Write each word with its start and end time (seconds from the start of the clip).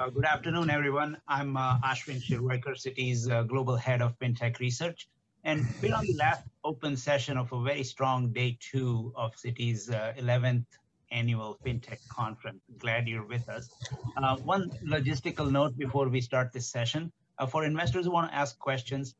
Uh, 0.00 0.08
good 0.08 0.24
afternoon, 0.24 0.70
everyone. 0.70 1.14
I'm 1.28 1.58
uh, 1.58 1.78
Ashwin 1.80 2.22
Shirvaikar, 2.22 2.74
Citi's 2.74 3.28
uh, 3.28 3.42
Global 3.42 3.76
Head 3.76 4.00
of 4.00 4.18
FinTech 4.18 4.58
Research. 4.58 5.10
And 5.44 5.66
we're 5.82 5.94
on 5.94 6.06
the 6.06 6.14
last 6.14 6.42
open 6.64 6.96
session 6.96 7.36
of 7.36 7.52
a 7.52 7.62
very 7.62 7.82
strong 7.82 8.32
day 8.32 8.56
two 8.60 9.12
of 9.14 9.34
Citi's 9.36 9.90
11th 9.90 10.60
uh, 10.60 11.12
annual 11.12 11.58
FinTech 11.66 11.98
conference. 12.08 12.62
Glad 12.78 13.08
you're 13.08 13.26
with 13.26 13.46
us. 13.50 13.68
Uh, 14.16 14.38
one 14.38 14.70
logistical 14.86 15.50
note 15.50 15.76
before 15.76 16.08
we 16.08 16.22
start 16.22 16.50
this 16.50 16.66
session. 16.66 17.12
Uh, 17.38 17.44
for 17.44 17.64
investors 17.64 18.06
who 18.06 18.10
want 18.10 18.30
to 18.30 18.34
ask 18.34 18.58
questions, 18.58 19.14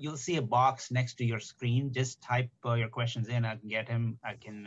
you'll 0.00 0.16
see 0.16 0.38
a 0.38 0.42
box 0.42 0.90
next 0.90 1.18
to 1.18 1.24
your 1.24 1.38
screen. 1.38 1.92
Just 1.92 2.20
type 2.20 2.50
your 2.64 2.88
questions 2.88 3.28
in. 3.28 3.44
I 3.44 3.54
can 3.54 3.68
get 3.68 3.88
him. 3.88 4.18
I 4.24 4.34
can 4.34 4.66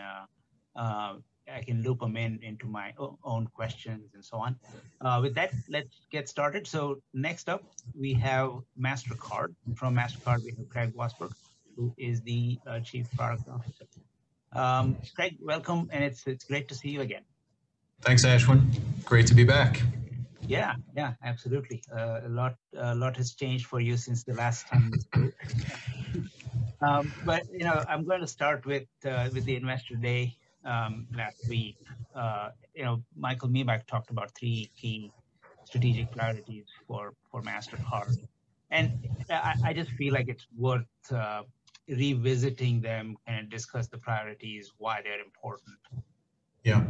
I 1.52 1.62
can 1.62 1.84
loop 1.84 2.00
them 2.00 2.16
in 2.16 2.40
into 2.42 2.68
my 2.68 2.94
own 2.98 3.48
questions 3.48 4.12
and 4.14 4.24
so 4.24 4.38
on. 4.38 4.56
Uh, 5.02 5.20
with 5.22 5.36
that, 5.36 5.54
let's 5.70 6.02
get 6.12 6.30
started. 6.30 6.68
So 6.68 7.02
next 7.14 7.50
up, 7.50 7.64
we 8.00 8.14
have 8.14 8.52
MasterCard. 8.80 9.54
From 9.76 9.96
MasterCard, 9.96 10.44
we 10.44 10.54
have 10.58 10.70
Craig 10.70 10.94
Vosburg, 10.96 11.34
who 11.76 11.94
is 11.98 12.22
the 12.22 12.60
uh, 12.66 12.80
Chief 12.80 13.12
Product 13.16 13.50
Officer. 13.50 13.86
Um, 14.54 14.98
Craig, 15.16 15.38
welcome, 15.42 15.90
and 15.92 16.04
it's 16.04 16.26
it's 16.28 16.46
great 16.46 16.68
to 16.70 16.76
see 16.76 16.90
you 16.90 17.02
again. 17.02 17.24
Thanks, 18.02 18.24
Ashwin. 18.26 18.62
Great 19.04 19.28
to 19.28 19.34
be 19.34 19.44
back. 19.44 19.82
Yeah, 20.46 20.76
yeah, 20.96 21.14
absolutely. 21.24 21.82
Uh, 21.92 22.22
a 22.26 22.30
lot, 22.30 22.56
a 22.76 22.94
lot 22.96 23.18
has 23.18 23.34
changed 23.34 23.66
for 23.66 23.80
you 23.80 23.98
since 23.98 24.24
the 24.24 24.34
last 24.34 24.68
time. 24.68 24.92
um, 26.82 27.12
but 27.26 27.44
you 27.52 27.64
know, 27.66 27.84
I'm 27.88 28.06
going 28.06 28.22
to 28.22 28.28
start 28.28 28.66
with 28.66 28.88
uh, 29.06 29.30
with 29.34 29.46
the 29.46 29.56
Investor 29.56 29.96
Day 29.96 30.36
um, 30.66 31.08
last 31.16 31.48
week. 31.50 31.78
Uh, 32.16 32.50
you 32.74 32.84
know, 32.84 33.04
Michael 33.16 33.50
Miebach 33.50 33.86
talked 33.88 34.10
about 34.10 34.32
three 34.38 34.70
key 34.80 35.12
strategic 35.66 36.12
priorities 36.12 36.66
for 36.88 37.14
for 37.32 37.42
Mastercard, 37.42 38.18
and 38.72 38.92
I, 39.30 39.56
I 39.66 39.74
just 39.74 39.92
feel 39.92 40.14
like 40.14 40.28
it's 40.28 40.48
worth 40.58 40.86
uh, 41.12 41.44
revisiting 41.88 42.82
them 42.82 43.18
and 43.28 43.50
discuss 43.50 43.88
the 43.88 43.98
priorities, 43.98 44.72
why 44.78 45.02
they're 45.04 45.22
important. 45.22 45.78
Yeah, 46.64 46.86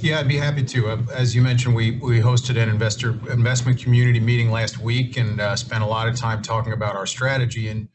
yeah, 0.00 0.18
I'd 0.18 0.28
be 0.28 0.36
happy 0.36 0.64
to. 0.64 0.88
Uh, 0.88 1.02
as 1.12 1.34
you 1.34 1.42
mentioned, 1.42 1.74
we 1.74 1.92
we 1.98 2.20
hosted 2.20 2.60
an 2.60 2.68
investor 2.68 3.10
investment 3.30 3.78
community 3.80 4.20
meeting 4.20 4.50
last 4.50 4.78
week 4.78 5.16
and 5.16 5.40
uh, 5.40 5.54
spent 5.56 5.82
a 5.82 5.86
lot 5.86 6.08
of 6.08 6.16
time 6.16 6.42
talking 6.42 6.72
about 6.72 6.96
our 6.96 7.06
strategy 7.06 7.68
and 7.68 7.88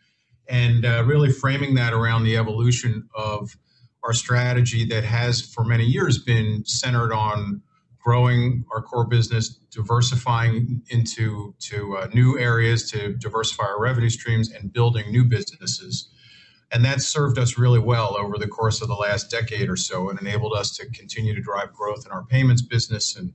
and 0.47 0.85
uh, 0.85 1.03
really 1.05 1.31
framing 1.31 1.75
that 1.75 1.93
around 1.93 2.23
the 2.23 2.37
evolution 2.37 3.07
of 3.15 3.55
our 4.03 4.13
strategy 4.13 4.85
that 4.85 5.03
has 5.03 5.41
for 5.41 5.63
many 5.63 5.85
years 5.85 6.17
been 6.17 6.65
centered 6.65 7.13
on 7.13 7.61
growing 8.03 8.65
our 8.73 8.81
core 8.81 9.05
business, 9.05 9.49
diversifying 9.49 10.81
into 10.89 11.53
to 11.59 11.97
uh, 11.97 12.07
new 12.13 12.37
areas 12.39 12.89
to 12.91 13.13
diversify 13.13 13.63
our 13.63 13.79
revenue 13.79 14.09
streams, 14.09 14.51
and 14.51 14.73
building 14.73 15.11
new 15.11 15.23
businesses. 15.23 16.09
And 16.71 16.83
that 16.85 17.01
served 17.01 17.37
us 17.37 17.57
really 17.57 17.79
well 17.79 18.15
over 18.17 18.37
the 18.37 18.47
course 18.47 18.81
of 18.81 18.87
the 18.87 18.95
last 18.95 19.29
decade 19.29 19.69
or 19.69 19.75
so 19.75 20.09
and 20.09 20.19
enabled 20.19 20.53
us 20.53 20.75
to 20.77 20.89
continue 20.89 21.35
to 21.35 21.41
drive 21.41 21.73
growth 21.73 22.05
in 22.05 22.11
our 22.11 22.23
payments 22.23 22.61
business 22.61 23.15
and 23.15 23.33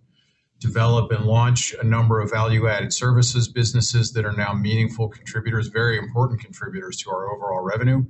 develop 0.58 1.12
and 1.12 1.26
launch 1.26 1.74
a 1.80 1.84
number 1.84 2.18
of 2.20 2.30
value 2.30 2.66
added 2.66 2.92
services 2.92 3.46
businesses 3.46 4.12
that 4.14 4.24
are 4.24 4.32
now 4.32 4.54
meaningful 4.54 5.06
contributors, 5.08 5.68
very 5.68 5.98
important 5.98 6.40
contributors 6.40 6.96
to 6.96 7.10
our 7.10 7.30
overall 7.30 7.62
revenue 7.62 8.04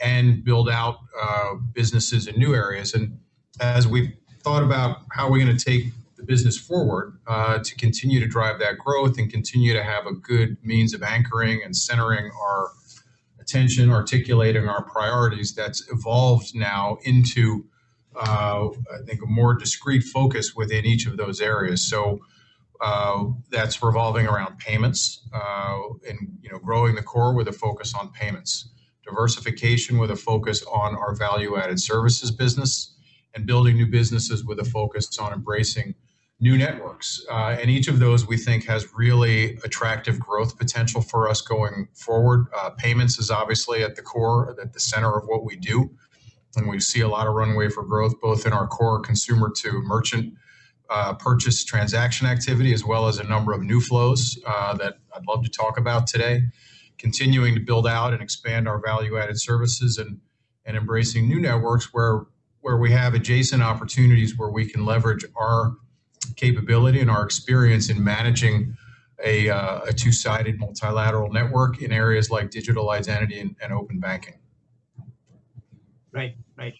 and 0.00 0.44
build 0.44 0.68
out 0.68 0.98
uh, 1.20 1.54
businesses 1.72 2.26
in 2.26 2.38
new 2.38 2.54
areas. 2.54 2.94
And 2.94 3.18
as 3.60 3.86
we've 3.86 4.12
thought 4.42 4.62
about 4.62 4.98
how 5.12 5.30
we're 5.30 5.44
going 5.44 5.56
to 5.56 5.64
take 5.64 5.84
the 6.16 6.22
business 6.22 6.58
forward 6.58 7.18
uh, 7.26 7.58
to 7.58 7.74
continue 7.76 8.20
to 8.20 8.26
drive 8.26 8.58
that 8.60 8.78
growth 8.78 9.18
and 9.18 9.30
continue 9.30 9.72
to 9.72 9.82
have 9.82 10.06
a 10.06 10.12
good 10.12 10.56
means 10.62 10.94
of 10.94 11.02
anchoring 11.02 11.62
and 11.64 11.76
centering 11.76 12.30
our 12.40 12.70
attention, 13.40 13.90
articulating 13.90 14.68
our 14.68 14.84
priorities, 14.84 15.54
that's 15.54 15.86
evolved 15.90 16.54
now 16.54 16.98
into, 17.02 17.64
uh, 18.16 18.68
I 18.68 19.04
think, 19.06 19.22
a 19.22 19.26
more 19.26 19.54
discrete 19.54 20.04
focus 20.04 20.54
within 20.54 20.84
each 20.84 21.06
of 21.06 21.16
those 21.16 21.40
areas. 21.40 21.88
So. 21.88 22.20
Uh, 22.84 23.26
that's 23.50 23.80
revolving 23.80 24.26
around 24.26 24.58
payments 24.58 25.22
uh, 25.32 25.78
and 26.08 26.36
you 26.42 26.50
know 26.50 26.58
growing 26.58 26.96
the 26.96 27.02
core 27.02 27.32
with 27.32 27.46
a 27.46 27.52
focus 27.52 27.94
on 27.94 28.10
payments 28.10 28.72
diversification 29.04 29.98
with 29.98 30.10
a 30.10 30.16
focus 30.16 30.64
on 30.72 30.96
our 30.96 31.14
value 31.14 31.56
added 31.56 31.80
services 31.80 32.30
business, 32.30 32.94
and 33.34 33.46
building 33.46 33.76
new 33.76 33.86
businesses 33.86 34.44
with 34.44 34.58
a 34.60 34.64
focus 34.64 35.18
on 35.18 35.32
embracing 35.32 35.94
new 36.40 36.58
networks. 36.58 37.24
Uh, 37.30 37.56
and 37.60 37.70
each 37.70 37.88
of 37.88 37.98
those 37.98 38.26
we 38.26 38.36
think 38.36 38.64
has 38.66 38.92
really 38.94 39.56
attractive 39.64 40.18
growth 40.18 40.58
potential 40.58 41.00
for 41.00 41.28
us 41.28 41.40
going 41.40 41.88
forward. 41.94 42.46
Uh, 42.54 42.70
payments 42.70 43.18
is 43.18 43.30
obviously 43.30 43.82
at 43.84 43.94
the 43.94 44.02
core, 44.02 44.54
at 44.60 44.72
the 44.72 44.80
center 44.80 45.16
of 45.16 45.24
what 45.26 45.44
we 45.44 45.56
do. 45.56 45.90
And 46.56 46.68
we 46.68 46.80
see 46.80 47.00
a 47.00 47.08
lot 47.08 47.26
of 47.26 47.34
runway 47.34 47.68
for 47.70 47.84
growth 47.84 48.20
both 48.20 48.44
in 48.44 48.52
our 48.52 48.66
core 48.66 49.00
consumer 49.00 49.50
to 49.56 49.72
merchant 49.82 50.34
uh, 50.90 51.14
purchase 51.14 51.64
transaction 51.64 52.26
activity, 52.26 52.74
as 52.74 52.84
well 52.84 53.06
as 53.06 53.18
a 53.18 53.24
number 53.24 53.52
of 53.52 53.62
new 53.62 53.80
flows 53.80 54.38
that 54.44 54.98
I'd 55.16 55.26
love 55.26 55.42
to 55.44 55.50
talk 55.50 55.78
about 55.78 56.06
today 56.06 56.42
continuing 57.02 57.52
to 57.52 57.60
build 57.60 57.84
out 57.84 58.12
and 58.12 58.22
expand 58.22 58.68
our 58.68 58.80
value 58.80 59.18
added 59.18 59.38
services 59.38 59.98
and, 59.98 60.20
and 60.64 60.76
embracing 60.76 61.28
new 61.28 61.40
networks 61.40 61.92
where, 61.92 62.26
where 62.60 62.76
we 62.76 62.92
have 62.92 63.12
adjacent 63.14 63.60
opportunities 63.60 64.38
where 64.38 64.50
we 64.50 64.64
can 64.64 64.84
leverage 64.84 65.24
our 65.34 65.76
capability 66.36 67.00
and 67.00 67.10
our 67.10 67.24
experience 67.24 67.90
in 67.90 68.02
managing 68.02 68.76
a, 69.24 69.50
uh, 69.50 69.80
a 69.88 69.92
two 69.92 70.12
sided 70.12 70.60
multilateral 70.60 71.32
network 71.32 71.82
in 71.82 71.90
areas 71.90 72.30
like 72.30 72.50
digital 72.50 72.90
identity 72.90 73.40
and, 73.40 73.56
and 73.60 73.72
open 73.72 73.98
banking. 73.98 74.38
Right, 76.12 76.36
right. 76.56 76.74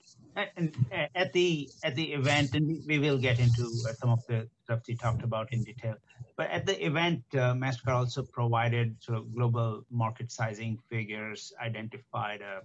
And 0.57 0.75
at 1.15 1.33
the 1.33 1.69
at 1.85 1.95
the 1.95 2.13
event, 2.13 2.55
and 2.55 2.83
we 2.87 2.99
will 2.99 3.19
get 3.19 3.39
into 3.39 3.65
uh, 3.65 3.93
some 3.93 4.11
of 4.11 4.25
the 4.29 4.49
stuff 4.65 4.81
you 4.89 4.97
talked 4.97 5.23
about 5.23 5.53
in 5.53 5.63
detail. 5.63 5.97
But 6.43 6.51
at 6.51 6.67
the 6.67 6.85
event, 6.85 7.23
uh, 7.35 7.55
Mastercard 7.55 7.95
also 7.95 8.25
provided 8.25 8.97
sort 9.01 9.17
of 9.19 9.33
global 9.33 9.87
market 9.93 10.33
sizing 10.33 10.77
figures, 10.91 11.53
identified 11.63 12.41
a 12.41 12.63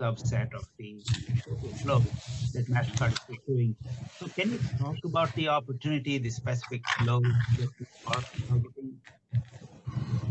subset 0.00 0.52
of 0.54 0.66
the 0.76 1.00
flow 1.82 2.00
that 2.52 2.66
Mastercard 2.66 3.12
is 3.12 3.20
pursuing. 3.20 3.76
So, 4.18 4.26
can 4.26 4.50
you 4.50 4.58
talk 4.76 4.96
about 5.04 5.32
the 5.36 5.46
opportunity, 5.46 6.18
the 6.18 6.30
specific 6.30 6.82
flow 6.98 7.20
that 7.20 7.70
you 7.78 7.86
are 8.08 8.24
targeting? 8.48 8.98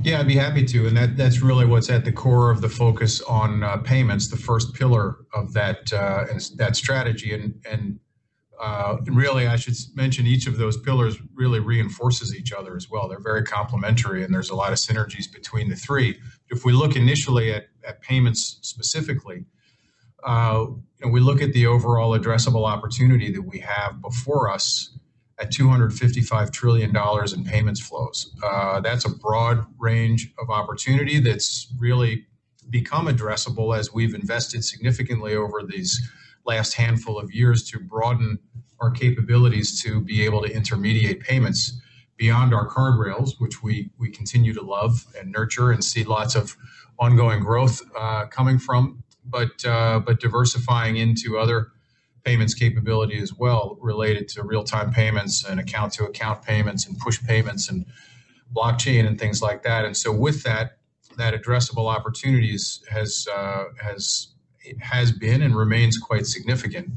Yeah, 0.04 0.20
I'd 0.20 0.28
be 0.28 0.36
happy 0.36 0.66
to, 0.66 0.88
and 0.88 0.98
that 0.98 1.16
that's 1.16 1.40
really 1.42 1.66
what's 1.66 1.90
at 1.90 2.04
the 2.04 2.12
core 2.12 2.52
of 2.52 2.60
the 2.60 2.68
focus 2.68 3.22
on 3.22 3.64
uh, 3.64 3.78
payments, 3.78 4.28
the 4.28 4.36
first 4.36 4.74
pillar 4.74 5.20
of 5.34 5.54
that 5.54 5.94
uh, 5.94 6.26
that 6.58 6.76
strategy, 6.76 7.34
and 7.34 7.54
and 7.72 8.02
uh, 8.60 8.98
really, 9.06 9.48
I 9.48 9.56
should 9.56 9.76
mention 9.96 10.28
each 10.28 10.46
of 10.46 10.58
those 10.58 10.78
pillars 10.78 11.18
really 11.34 11.60
reinforces 11.60 12.36
each 12.36 12.52
other 12.52 12.76
as 12.76 12.90
well. 12.90 13.08
They're 13.08 13.20
very 13.20 13.44
complementary, 13.44 14.24
and 14.24 14.34
there's 14.34 14.50
a 14.50 14.56
lot 14.56 14.74
of 14.74 14.78
synergies 14.78 15.32
between 15.32 15.70
the 15.70 15.76
three. 15.76 16.20
If 16.50 16.66
we 16.66 16.74
look 16.74 16.96
initially 16.96 17.54
at, 17.54 17.68
at 17.88 18.02
payments 18.02 18.60
specifically, 18.62 19.46
uh, 20.26 20.66
and 21.02 21.14
we 21.14 21.22
look 21.22 21.42
at 21.42 21.54
the 21.54 21.66
overall 21.68 22.18
addressable 22.20 22.68
opportunity 22.68 23.32
that 23.32 23.42
we 23.42 23.60
have 23.60 24.02
before 24.02 24.52
us 24.52 24.98
at 25.40 25.52
$255 25.52 26.52
trillion 26.52 26.94
in 27.34 27.44
payments 27.46 27.80
flows. 27.80 28.36
Uh, 28.44 28.82
that's 28.82 29.06
a 29.06 29.10
broad 29.10 29.66
range 29.78 30.34
of 30.38 30.50
opportunity 30.50 31.20
that's 31.20 31.74
really 31.80 32.26
become 32.70 33.08
addressable 33.08 33.78
as 33.78 33.94
we've 33.94 34.14
invested 34.14 34.66
significantly 34.66 35.34
over 35.34 35.64
these 35.64 35.98
last 36.46 36.74
handful 36.74 37.18
of 37.18 37.32
years 37.32 37.64
to 37.70 37.80
broaden 37.80 38.40
our 38.82 38.92
capabilities 38.92 39.82
to 39.84 40.02
be 40.02 40.24
able 40.24 40.42
to 40.42 40.52
intermediate 40.52 41.20
payments 41.22 41.80
beyond 42.18 42.54
our 42.54 42.68
card 42.68 43.00
rails, 43.00 43.40
which 43.40 43.64
we, 43.64 43.90
we 43.98 44.10
continue 44.10 44.54
to 44.54 44.62
love 44.62 45.06
and 45.18 45.32
nurture 45.32 45.72
and 45.72 45.84
see 45.84 46.04
lots 46.04 46.36
of 46.36 46.58
ongoing 46.98 47.40
growth 47.40 47.82
uh, 47.98 48.26
coming 48.28 48.60
from, 48.60 49.04
but, 49.26 49.66
uh, 49.66 50.00
but 50.00 50.20
diversifying 50.20 50.98
into 50.98 51.38
other 51.38 51.72
payments 52.26 52.54
capability 52.54 53.18
as 53.20 53.34
well 53.34 53.78
related 53.82 54.28
to 54.28 54.44
real-time 54.44 54.92
payments 54.92 55.46
and 55.46 55.60
account-to-account 55.60 56.42
payments 56.42 56.86
and 56.86 56.98
push 57.00 57.24
payments 57.24 57.70
and 57.70 57.86
blockchain 58.54 59.08
and 59.08 59.18
things 59.18 59.42
like 59.42 59.64
that. 59.64 59.86
And 59.86 59.96
so 59.96 60.12
with 60.12 60.44
that, 60.44 60.78
that 61.18 61.34
addressable 61.34 61.94
opportunities 61.94 62.84
has 62.90 63.28
uh, 63.34 63.66
has 63.82 64.34
has 64.82 65.12
been 65.12 65.42
and 65.42 65.56
remains 65.56 65.98
quite 65.98 66.26
significant. 66.26 66.92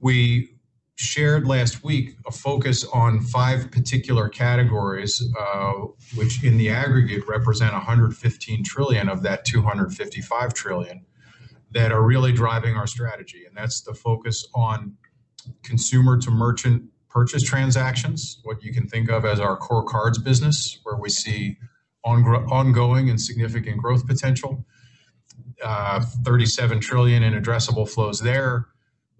We 0.00 0.54
shared 0.98 1.46
last 1.46 1.84
week 1.84 2.16
a 2.26 2.30
focus 2.32 2.84
on 2.92 3.20
five 3.20 3.70
particular 3.70 4.28
categories, 4.28 5.22
uh, 5.38 5.72
which 6.16 6.42
in 6.42 6.58
the 6.58 6.68
aggregate 6.68 7.26
represent 7.28 7.72
115 7.72 8.64
trillion 8.64 9.08
of 9.08 9.22
that 9.22 9.44
255 9.44 10.54
trillion, 10.54 11.06
that 11.70 11.92
are 11.92 12.02
really 12.02 12.32
driving 12.32 12.74
our 12.74 12.88
strategy. 12.88 13.44
And 13.46 13.56
that's 13.56 13.80
the 13.82 13.94
focus 13.94 14.48
on 14.56 14.96
consumer 15.62 16.18
to 16.18 16.32
merchant 16.32 16.82
purchase 17.08 17.44
transactions, 17.44 18.40
what 18.42 18.60
you 18.64 18.72
can 18.72 18.88
think 18.88 19.08
of 19.08 19.24
as 19.24 19.38
our 19.38 19.56
core 19.56 19.84
cards 19.84 20.18
business, 20.18 20.80
where 20.82 20.96
we 20.96 21.10
see 21.10 21.58
ongoing 22.04 23.08
and 23.08 23.20
significant 23.20 23.78
growth 23.78 24.04
potential. 24.04 24.66
Uh, 25.62 26.00
37 26.24 26.80
trillion 26.80 27.22
in 27.22 27.40
addressable 27.40 27.88
flows 27.88 28.18
there. 28.18 28.66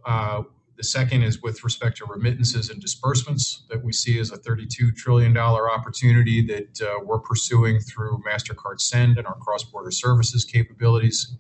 Uh, 0.05 0.43
the 0.79 0.85
second 0.85 1.25
is 1.25 1.43
with 1.43 1.65
respect 1.65 1.97
to 1.97 2.07
remittances 2.07 2.71
and 2.71 2.81
disbursements 2.81 3.65
that 3.69 3.83
we 3.83 3.93
see 3.93 4.21
as 4.21 4.31
a 4.31 4.39
$32 4.39 4.95
trillion 4.95 5.37
opportunity 5.37 6.41
that 6.47 6.81
uh, 6.81 7.01
we're 7.05 7.19
pursuing 7.19 7.81
through 7.81 8.23
MasterCard 8.25 8.81
Send 8.81 9.19
and 9.19 9.27
our 9.27 9.35
cross-border 9.35 9.91
services 9.91 10.45
capabilities. 10.45 11.37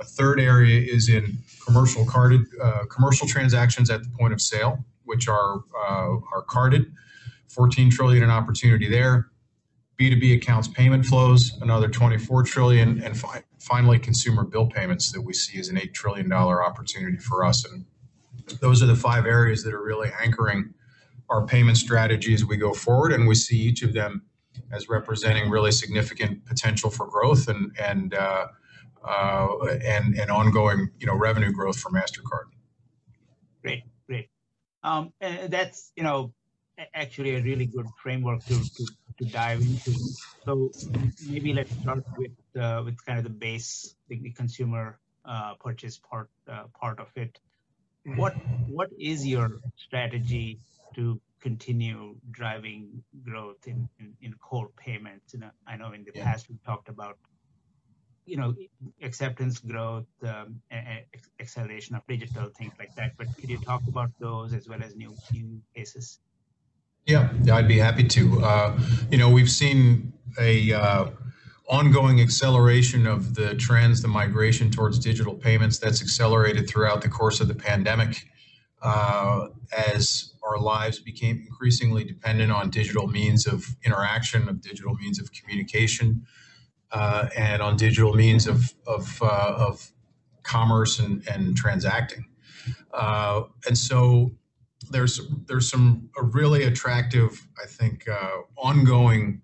A 0.00 0.04
third 0.04 0.40
area 0.40 0.80
is 0.80 1.08
in 1.08 1.38
commercial 1.64 2.04
carded 2.04 2.40
uh, 2.60 2.84
commercial 2.86 3.28
transactions 3.28 3.88
at 3.88 4.02
the 4.02 4.08
point 4.18 4.32
of 4.32 4.40
sale, 4.40 4.84
which 5.04 5.28
are 5.28 5.62
uh, 5.88 6.16
are 6.34 6.42
carded. 6.48 6.92
14 7.50 7.88
trillion 7.90 8.24
in 8.24 8.30
opportunity 8.30 8.88
there. 8.88 9.28
B2B 10.00 10.34
accounts 10.36 10.66
payment 10.66 11.04
flows, 11.04 11.56
another 11.60 11.86
24 11.86 12.42
trillion, 12.44 13.00
and 13.02 13.16
fi- 13.16 13.44
finally 13.60 13.98
consumer 13.98 14.42
bill 14.42 14.66
payments 14.66 15.12
that 15.12 15.20
we 15.20 15.34
see 15.34 15.60
as 15.60 15.68
an 15.68 15.76
$8 15.76 15.92
trillion 15.92 16.32
opportunity 16.32 17.18
for 17.18 17.44
us. 17.44 17.64
And 17.64 17.84
those 18.60 18.82
are 18.82 18.86
the 18.86 18.96
five 18.96 19.26
areas 19.26 19.62
that 19.64 19.74
are 19.74 19.82
really 19.82 20.10
anchoring 20.20 20.74
our 21.28 21.46
payment 21.46 21.76
strategy 21.76 22.34
as 22.34 22.44
we 22.44 22.56
go 22.56 22.72
forward, 22.74 23.12
and 23.12 23.26
we 23.26 23.34
see 23.34 23.56
each 23.56 23.82
of 23.82 23.92
them 23.92 24.22
as 24.70 24.88
representing 24.88 25.50
really 25.50 25.72
significant 25.72 26.44
potential 26.44 26.90
for 26.90 27.06
growth 27.06 27.48
and 27.48 27.72
and 27.78 28.14
uh, 28.14 28.46
uh, 29.04 29.48
and 29.84 30.18
and 30.18 30.30
ongoing 30.30 30.90
you 30.98 31.06
know 31.06 31.16
revenue 31.16 31.52
growth 31.52 31.78
for 31.78 31.90
Mastercard. 31.90 32.46
Great, 33.62 33.84
great. 34.06 34.28
Um, 34.82 35.12
that's 35.20 35.92
you 35.96 36.02
know 36.02 36.32
actually 36.94 37.36
a 37.36 37.42
really 37.42 37.66
good 37.66 37.86
framework 38.02 38.44
to, 38.44 38.58
to, 38.76 38.86
to 39.18 39.24
dive 39.26 39.60
into. 39.60 39.92
So 40.44 40.70
maybe 41.28 41.52
let's 41.52 41.72
start 41.80 42.04
with 42.16 42.32
uh, 42.58 42.82
with 42.84 43.04
kind 43.04 43.18
of 43.18 43.24
the 43.24 43.30
base, 43.30 43.94
the, 44.08 44.18
the 44.18 44.30
consumer 44.30 44.98
uh, 45.24 45.54
purchase 45.54 45.98
part 45.98 46.28
uh, 46.48 46.64
part 46.78 46.98
of 46.98 47.08
it 47.16 47.38
what 48.04 48.34
what 48.68 48.90
is 48.98 49.26
your 49.26 49.60
strategy 49.76 50.58
to 50.94 51.20
continue 51.40 52.14
driving 52.30 53.02
growth 53.22 53.66
in, 53.66 53.88
in, 53.98 54.14
in 54.20 54.34
core 54.34 54.70
payments? 54.76 55.34
You 55.34 55.40
know, 55.40 55.50
I 55.66 55.76
know 55.76 55.92
in 55.92 56.04
the 56.04 56.12
yeah. 56.14 56.24
past 56.24 56.48
we 56.48 56.56
talked 56.64 56.88
about 56.88 57.18
you 58.24 58.36
know 58.36 58.54
acceptance 59.02 59.58
growth, 59.58 60.06
um, 60.22 60.60
acceleration 61.40 61.96
of 61.96 62.02
digital 62.08 62.50
things 62.56 62.72
like 62.78 62.94
that. 62.96 63.12
But 63.16 63.28
could 63.38 63.50
you 63.50 63.58
talk 63.58 63.82
about 63.88 64.10
those 64.18 64.52
as 64.52 64.68
well 64.68 64.82
as 64.82 64.94
new 64.96 65.14
new 65.32 65.60
cases? 65.74 66.18
Yeah, 67.06 67.32
I'd 67.52 67.66
be 67.66 67.78
happy 67.78 68.04
to. 68.04 68.44
Uh, 68.44 68.78
you 69.10 69.18
know, 69.18 69.28
we've 69.28 69.50
seen 69.50 70.12
a 70.38 70.72
uh, 70.72 71.06
ongoing 71.68 72.20
acceleration 72.20 73.06
of 73.06 73.34
the 73.34 73.54
trends, 73.54 74.02
the 74.02 74.08
migration 74.08 74.70
towards 74.70 74.98
digital 74.98 75.34
payments 75.34 75.78
that's 75.78 76.02
accelerated 76.02 76.68
throughout 76.68 77.02
the 77.02 77.08
course 77.08 77.40
of 77.40 77.48
the 77.48 77.54
pandemic 77.54 78.26
uh, 78.82 79.48
as 79.88 80.34
our 80.42 80.58
lives 80.58 80.98
became 80.98 81.44
increasingly 81.46 82.04
dependent 82.04 82.50
on 82.50 82.68
digital 82.68 83.06
means 83.06 83.46
of 83.46 83.64
interaction, 83.84 84.48
of 84.48 84.60
digital 84.60 84.94
means 84.94 85.20
of 85.20 85.30
communication, 85.32 86.26
uh, 86.90 87.28
and 87.36 87.62
on 87.62 87.76
digital 87.76 88.14
means 88.14 88.46
of, 88.46 88.74
of, 88.86 89.22
uh, 89.22 89.54
of 89.56 89.92
commerce 90.42 90.98
and, 90.98 91.26
and 91.28 91.56
transacting. 91.56 92.26
Uh, 92.92 93.42
and 93.66 93.78
so 93.78 94.32
there's 94.90 95.20
there's 95.46 95.70
some 95.70 96.10
a 96.18 96.22
really 96.22 96.64
attractive, 96.64 97.48
I 97.62 97.66
think, 97.66 98.08
uh, 98.08 98.38
ongoing 98.56 99.42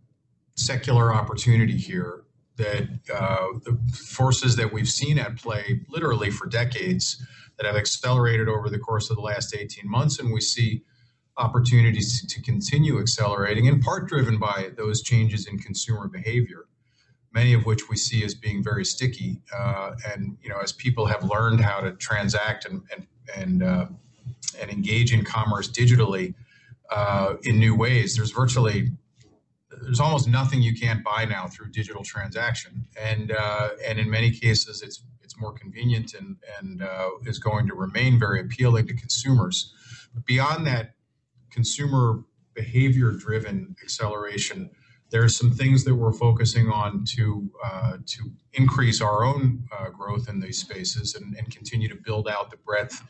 secular 0.58 1.14
opportunity 1.14 1.76
here 1.76 2.24
that 2.56 2.88
uh, 3.14 3.46
the 3.64 3.78
forces 3.94 4.56
that 4.56 4.72
we've 4.72 4.88
seen 4.88 5.18
at 5.18 5.36
play 5.36 5.80
literally 5.88 6.30
for 6.30 6.46
decades 6.46 7.24
that 7.56 7.66
have 7.66 7.76
accelerated 7.76 8.48
over 8.48 8.68
the 8.68 8.78
course 8.78 9.10
of 9.10 9.16
the 9.16 9.22
last 9.22 9.54
18 9.54 9.88
months 9.88 10.18
and 10.18 10.32
we 10.32 10.40
see 10.40 10.82
opportunities 11.36 12.24
to 12.26 12.42
continue 12.42 12.98
accelerating 12.98 13.66
in 13.66 13.80
part 13.80 14.08
driven 14.08 14.38
by 14.38 14.70
those 14.76 15.02
changes 15.02 15.46
in 15.46 15.56
consumer 15.58 16.08
behavior 16.08 16.64
many 17.32 17.54
of 17.54 17.64
which 17.64 17.88
we 17.88 17.96
see 17.96 18.24
as 18.24 18.34
being 18.34 18.62
very 18.62 18.84
sticky 18.84 19.40
uh, 19.56 19.92
and 20.12 20.36
you 20.42 20.48
know 20.48 20.58
as 20.60 20.72
people 20.72 21.06
have 21.06 21.22
learned 21.22 21.60
how 21.60 21.78
to 21.80 21.92
transact 21.92 22.64
and 22.64 22.82
and 22.92 23.06
and, 23.36 23.62
uh, 23.62 23.86
and 24.60 24.70
engage 24.70 25.12
in 25.12 25.24
commerce 25.24 25.68
digitally 25.68 26.34
uh, 26.90 27.34
in 27.42 27.58
new 27.58 27.74
ways. 27.74 28.16
There's 28.16 28.30
virtually 28.30 28.90
there's 29.82 30.00
almost 30.00 30.28
nothing 30.28 30.62
you 30.62 30.74
can't 30.74 31.04
buy 31.04 31.24
now 31.24 31.46
through 31.46 31.70
digital 31.70 32.02
transaction, 32.02 32.86
and 33.00 33.32
uh, 33.32 33.70
and 33.86 33.98
in 33.98 34.10
many 34.10 34.30
cases 34.30 34.82
it's 34.82 35.02
it's 35.22 35.38
more 35.38 35.52
convenient 35.52 36.14
and 36.14 36.36
and 36.58 36.82
uh, 36.82 37.10
is 37.26 37.38
going 37.38 37.66
to 37.68 37.74
remain 37.74 38.18
very 38.18 38.40
appealing 38.40 38.86
to 38.86 38.94
consumers. 38.94 39.72
But 40.14 40.24
beyond 40.24 40.66
that, 40.66 40.94
consumer 41.50 42.24
behavior 42.54 43.12
driven 43.12 43.76
acceleration. 43.82 44.70
There 45.10 45.22
are 45.22 45.28
some 45.28 45.52
things 45.52 45.84
that 45.84 45.94
we're 45.94 46.12
focusing 46.12 46.68
on 46.68 47.04
to 47.16 47.50
uh, 47.64 47.96
to 48.04 48.30
increase 48.52 49.00
our 49.00 49.24
own 49.24 49.64
uh, 49.76 49.90
growth 49.90 50.28
in 50.28 50.40
these 50.40 50.58
spaces 50.58 51.14
and, 51.14 51.34
and 51.36 51.50
continue 51.50 51.88
to 51.88 51.96
build 51.96 52.28
out 52.28 52.50
the 52.50 52.58
breadth 52.58 53.02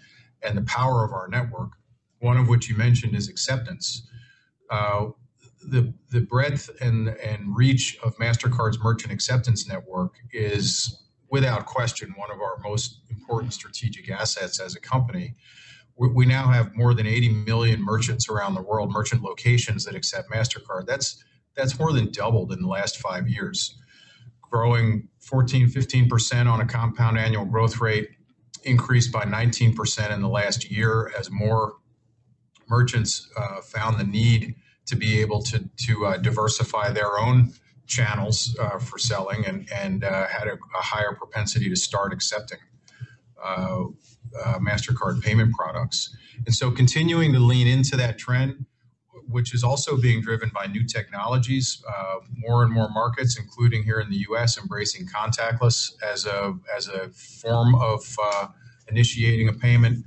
and 0.42 0.56
the 0.56 0.62
power 0.62 1.04
of 1.04 1.12
our 1.12 1.28
network. 1.28 1.72
One 2.20 2.36
of 2.36 2.48
which 2.48 2.68
you 2.68 2.76
mentioned 2.76 3.16
is 3.16 3.28
acceptance. 3.28 4.08
Uh, 4.70 5.06
the 5.70 5.92
the 6.10 6.20
breadth 6.20 6.70
and 6.80 7.08
and 7.08 7.56
reach 7.56 7.98
of 8.02 8.16
Mastercard's 8.16 8.78
merchant 8.80 9.12
acceptance 9.12 9.68
network 9.68 10.14
is 10.32 11.04
without 11.30 11.66
question 11.66 12.14
one 12.16 12.30
of 12.30 12.40
our 12.40 12.58
most 12.62 13.00
important 13.10 13.52
strategic 13.52 14.10
assets 14.10 14.60
as 14.60 14.74
a 14.74 14.80
company. 14.80 15.34
We, 15.96 16.08
we 16.08 16.26
now 16.26 16.48
have 16.48 16.74
more 16.74 16.94
than 16.94 17.06
80 17.06 17.28
million 17.46 17.84
merchants 17.84 18.28
around 18.28 18.54
the 18.54 18.62
world, 18.62 18.90
merchant 18.90 19.22
locations 19.22 19.84
that 19.84 19.94
accept 19.94 20.30
Mastercard. 20.30 20.86
That's 20.86 21.22
that's 21.56 21.78
more 21.78 21.92
than 21.92 22.10
doubled 22.12 22.52
in 22.52 22.60
the 22.62 22.68
last 22.68 22.98
five 22.98 23.28
years, 23.28 23.76
growing 24.40 25.08
14, 25.20 25.68
15% 25.68 26.50
on 26.50 26.60
a 26.60 26.66
compound 26.66 27.18
annual 27.18 27.44
growth 27.44 27.80
rate, 27.80 28.10
increased 28.64 29.12
by 29.12 29.24
19% 29.24 30.10
in 30.12 30.22
the 30.22 30.28
last 30.28 30.70
year 30.70 31.12
as 31.18 31.30
more 31.30 31.74
merchants 32.68 33.28
uh, 33.36 33.60
found 33.60 33.98
the 33.98 34.04
need 34.04 34.54
to 34.88 34.96
be 34.96 35.20
able 35.20 35.42
to 35.42 35.68
to 35.76 36.06
uh, 36.06 36.16
diversify 36.16 36.90
their 36.90 37.18
own 37.18 37.52
channels 37.86 38.56
uh, 38.60 38.78
for 38.78 38.98
selling 38.98 39.44
and 39.46 39.68
and 39.72 40.02
uh, 40.04 40.26
had 40.26 40.48
a, 40.48 40.54
a, 40.54 40.82
higher 40.82 41.14
propensity 41.14 41.68
to 41.68 41.76
start 41.76 42.12
accepting 42.12 42.58
uh, 43.42 43.84
uh, 44.44 44.58
Mastercard 44.58 45.22
payment 45.22 45.54
products. 45.54 46.14
And 46.46 46.54
so, 46.54 46.70
continuing 46.70 47.32
to 47.32 47.38
lean 47.38 47.66
into 47.66 47.96
that 47.96 48.18
trend, 48.18 48.66
which 49.26 49.54
is 49.54 49.62
also 49.62 49.96
being 49.96 50.20
driven 50.22 50.50
by 50.54 50.66
new 50.66 50.86
technologies, 50.86 51.82
more 52.36 52.62
and 52.62 52.72
more 52.72 52.88
markets, 52.90 53.38
including 53.38 53.82
here 53.82 54.00
in 54.00 54.10
the 54.10 54.24
U.S., 54.30 54.58
embracing 54.58 55.06
contactless 55.06 55.92
as 56.02 56.26
a 56.26 56.54
as 56.74 56.88
a 56.88 57.08
form 57.10 57.74
of 57.74 58.02
initiating 58.90 59.48
a 59.48 59.52
payment 59.52 60.04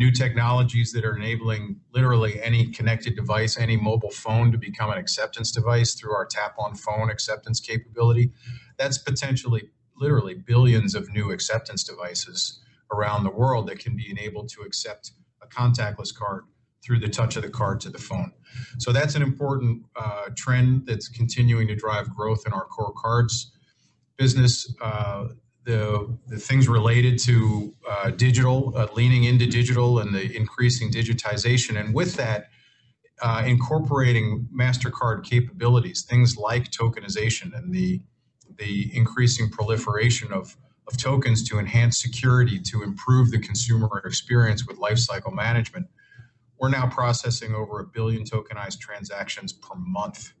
new 0.00 0.10
technologies 0.10 0.92
that 0.92 1.04
are 1.04 1.14
enabling 1.14 1.78
literally 1.92 2.42
any 2.42 2.64
connected 2.70 3.14
device, 3.14 3.58
any 3.58 3.76
mobile 3.76 4.10
phone 4.10 4.50
to 4.50 4.56
become 4.56 4.90
an 4.90 4.96
acceptance 4.96 5.52
device 5.52 5.92
through 5.92 6.14
our 6.14 6.24
tap 6.24 6.54
on 6.58 6.74
phone 6.74 7.10
acceptance 7.10 7.60
capability. 7.60 8.32
That's 8.78 8.96
potentially 8.96 9.68
literally 9.94 10.32
billions 10.32 10.94
of 10.94 11.12
new 11.12 11.30
acceptance 11.32 11.84
devices 11.84 12.60
around 12.90 13.24
the 13.24 13.30
world 13.30 13.68
that 13.68 13.78
can 13.78 13.94
be 13.94 14.10
enabled 14.10 14.48
to 14.48 14.62
accept 14.62 15.12
a 15.42 15.46
contactless 15.46 16.14
card 16.14 16.44
through 16.82 16.98
the 16.98 17.08
touch 17.10 17.36
of 17.36 17.42
the 17.42 17.50
card 17.50 17.78
to 17.80 17.90
the 17.90 17.98
phone. 17.98 18.32
So 18.78 18.92
that's 18.92 19.16
an 19.16 19.22
important 19.22 19.82
uh, 19.96 20.30
trend 20.34 20.86
that's 20.86 21.08
continuing 21.08 21.68
to 21.68 21.76
drive 21.76 22.08
growth 22.16 22.44
in 22.46 22.54
our 22.54 22.64
core 22.64 22.94
cards 22.96 23.52
business. 24.16 24.74
Uh, 24.80 25.28
the, 25.70 26.18
the 26.26 26.36
things 26.36 26.68
related 26.68 27.18
to 27.20 27.74
uh, 27.88 28.10
digital, 28.10 28.72
uh, 28.76 28.88
leaning 28.94 29.24
into 29.24 29.46
digital 29.46 30.00
and 30.00 30.12
the 30.12 30.36
increasing 30.36 30.90
digitization. 30.90 31.78
And 31.78 31.94
with 31.94 32.16
that, 32.16 32.50
uh, 33.22 33.44
incorporating 33.46 34.48
MasterCard 34.52 35.24
capabilities, 35.24 36.02
things 36.02 36.36
like 36.36 36.70
tokenization 36.70 37.56
and 37.56 37.72
the, 37.72 38.02
the 38.58 38.90
increasing 38.96 39.48
proliferation 39.48 40.32
of, 40.32 40.56
of 40.88 40.96
tokens 40.96 41.48
to 41.48 41.58
enhance 41.58 42.00
security, 42.00 42.58
to 42.58 42.82
improve 42.82 43.30
the 43.30 43.38
consumer 43.38 44.02
experience 44.04 44.66
with 44.66 44.78
lifecycle 44.78 45.32
management. 45.32 45.86
We're 46.58 46.70
now 46.70 46.88
processing 46.88 47.54
over 47.54 47.78
a 47.80 47.84
billion 47.84 48.24
tokenized 48.24 48.80
transactions 48.80 49.52
per 49.52 49.74
month. 49.76 50.32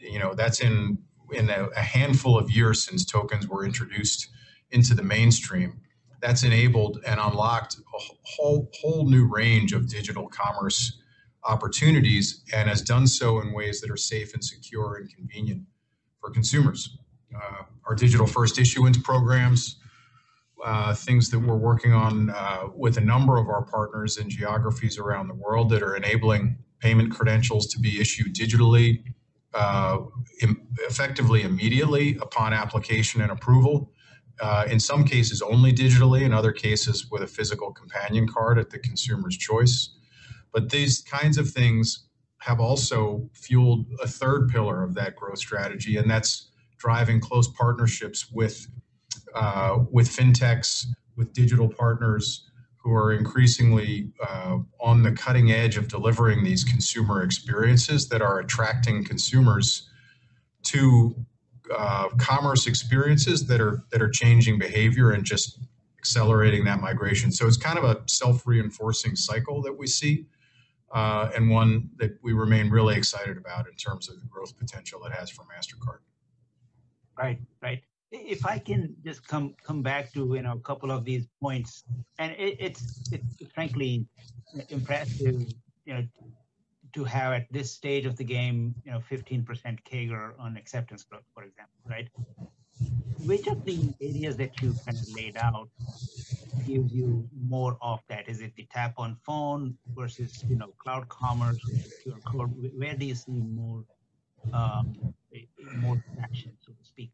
You 0.00 0.18
know, 0.18 0.34
that's 0.34 0.60
in 0.60 0.98
in 1.32 1.50
a, 1.50 1.66
a 1.76 1.80
handful 1.80 2.38
of 2.38 2.50
years 2.50 2.84
since 2.84 3.04
tokens 3.04 3.48
were 3.48 3.64
introduced 3.64 4.28
into 4.70 4.94
the 4.94 5.02
mainstream. 5.02 5.80
That's 6.20 6.42
enabled 6.42 7.00
and 7.06 7.20
unlocked 7.20 7.76
a 7.76 7.98
whole 8.22 8.70
whole 8.80 9.08
new 9.08 9.26
range 9.26 9.72
of 9.72 9.88
digital 9.88 10.28
commerce 10.28 10.98
opportunities 11.44 12.42
and 12.52 12.68
has 12.68 12.82
done 12.82 13.06
so 13.06 13.40
in 13.40 13.52
ways 13.52 13.80
that 13.80 13.90
are 13.90 13.96
safe 13.96 14.34
and 14.34 14.44
secure 14.44 14.96
and 14.96 15.14
convenient 15.14 15.62
for 16.20 16.30
consumers. 16.30 16.98
Uh, 17.34 17.62
our 17.86 17.94
digital 17.94 18.26
first 18.26 18.58
issuance 18.58 18.98
programs, 18.98 19.76
uh, 20.64 20.94
things 20.94 21.30
that 21.30 21.38
we're 21.38 21.56
working 21.56 21.92
on 21.92 22.30
uh, 22.30 22.64
with 22.74 22.96
a 22.96 23.00
number 23.00 23.36
of 23.36 23.48
our 23.48 23.62
partners 23.62 24.16
in 24.16 24.28
geographies 24.28 24.98
around 24.98 25.28
the 25.28 25.34
world 25.34 25.70
that 25.70 25.82
are 25.82 25.94
enabling 25.94 26.56
payment 26.80 27.12
credentials 27.12 27.66
to 27.66 27.78
be 27.78 28.00
issued 28.00 28.34
digitally, 28.34 29.02
uh, 29.54 29.98
Im- 30.42 30.66
effectively 30.88 31.42
immediately 31.42 32.16
upon 32.20 32.52
application 32.52 33.20
and 33.20 33.30
approval. 33.30 33.92
Uh, 34.40 34.66
in 34.70 34.78
some 34.78 35.04
cases, 35.04 35.40
only 35.40 35.72
digitally, 35.72 36.22
in 36.22 36.32
other 36.32 36.52
cases, 36.52 37.10
with 37.10 37.22
a 37.22 37.26
physical 37.26 37.72
companion 37.72 38.28
card 38.28 38.58
at 38.58 38.70
the 38.70 38.78
consumer's 38.78 39.36
choice. 39.36 39.96
But 40.52 40.70
these 40.70 41.02
kinds 41.02 41.38
of 41.38 41.50
things 41.50 42.06
have 42.38 42.60
also 42.60 43.28
fueled 43.32 43.86
a 44.02 44.06
third 44.06 44.48
pillar 44.48 44.82
of 44.82 44.94
that 44.94 45.16
growth 45.16 45.38
strategy, 45.38 45.96
and 45.96 46.10
that's 46.10 46.50
driving 46.78 47.20
close 47.20 47.48
partnerships 47.48 48.30
with 48.30 48.66
uh, 49.34 49.78
with 49.90 50.08
fintechs, 50.08 50.86
with 51.16 51.32
digital 51.32 51.68
partners 51.68 52.48
who 52.76 52.94
are 52.94 53.12
increasingly 53.12 54.12
uh, 54.26 54.58
on 54.80 55.02
the 55.02 55.12
cutting 55.12 55.50
edge 55.50 55.76
of 55.76 55.88
delivering 55.88 56.44
these 56.44 56.62
consumer 56.62 57.22
experiences 57.22 58.08
that 58.08 58.22
are 58.22 58.38
attracting 58.38 59.02
consumers 59.04 59.88
to 60.62 61.16
uh, 61.74 62.08
commerce 62.18 62.66
experiences 62.66 63.46
that 63.46 63.60
are 63.60 63.84
that 63.90 64.02
are 64.02 64.08
changing 64.08 64.58
behavior 64.58 65.12
and 65.12 65.24
just 65.24 65.58
accelerating 65.98 66.64
that 66.64 66.80
migration. 66.80 67.32
So 67.32 67.46
it's 67.46 67.56
kind 67.56 67.78
of 67.78 67.84
a 67.84 68.02
self-reinforcing 68.06 69.16
cycle 69.16 69.60
that 69.62 69.76
we 69.76 69.86
see, 69.86 70.26
uh, 70.92 71.30
and 71.34 71.50
one 71.50 71.90
that 71.96 72.18
we 72.22 72.32
remain 72.32 72.70
really 72.70 72.96
excited 72.96 73.36
about 73.36 73.66
in 73.68 73.74
terms 73.74 74.08
of 74.08 74.20
the 74.20 74.26
growth 74.26 74.56
potential 74.56 75.04
it 75.04 75.12
has 75.12 75.30
for 75.30 75.42
Mastercard. 75.42 75.98
Right, 77.18 77.40
right. 77.60 77.82
If 78.12 78.46
I 78.46 78.58
can 78.58 78.94
just 79.04 79.26
come 79.26 79.54
come 79.64 79.82
back 79.82 80.12
to 80.12 80.34
you 80.34 80.42
know 80.42 80.52
a 80.52 80.60
couple 80.60 80.90
of 80.90 81.04
these 81.04 81.26
points, 81.40 81.82
and 82.18 82.32
it, 82.32 82.56
it's 82.60 83.10
it's 83.10 83.52
frankly 83.52 84.06
impressive, 84.68 85.42
you 85.84 85.94
know, 85.94 86.04
to 86.96 87.04
have 87.04 87.34
at 87.34 87.46
this 87.52 87.70
stage 87.70 88.06
of 88.06 88.16
the 88.16 88.24
game, 88.24 88.74
you 88.84 88.90
know, 88.90 89.02
15% 89.10 89.44
CAGR 89.84 90.32
on 90.38 90.56
acceptance 90.56 91.04
growth, 91.04 91.28
for 91.34 91.42
example, 91.42 91.78
right? 91.88 92.08
Which 93.26 93.46
of 93.48 93.64
the 93.66 93.92
areas 94.00 94.36
that 94.38 94.62
you 94.62 94.74
kind 94.86 94.96
of 94.98 95.14
laid 95.14 95.36
out 95.36 95.68
gives 96.66 96.92
you 96.94 97.28
more 97.38 97.76
of 97.82 98.00
that? 98.08 98.28
Is 98.28 98.40
it 98.40 98.54
the 98.56 98.66
tap 98.72 98.94
on 98.96 99.14
phone 99.26 99.76
versus 99.94 100.42
you 100.48 100.56
know 100.56 100.72
cloud 100.78 101.08
commerce? 101.08 101.58
Where 102.78 102.94
do 102.94 103.04
you 103.04 103.14
see 103.14 103.32
more 103.32 103.84
um, 104.52 104.96
more 105.76 106.02
traction, 106.14 106.52
so 106.64 106.72
to 106.72 106.84
speak? 106.84 107.12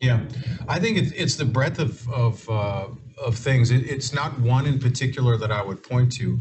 Yeah, 0.00 0.20
I 0.68 0.78
think 0.78 0.96
it's, 0.98 1.12
it's 1.12 1.36
the 1.36 1.44
breadth 1.44 1.78
of 1.78 2.08
of, 2.10 2.48
uh, 2.48 2.88
of 3.22 3.36
things. 3.36 3.70
It, 3.70 3.90
it's 3.90 4.12
not 4.12 4.38
one 4.40 4.66
in 4.66 4.78
particular 4.78 5.36
that 5.36 5.50
I 5.50 5.62
would 5.62 5.82
point 5.82 6.12
to. 6.12 6.38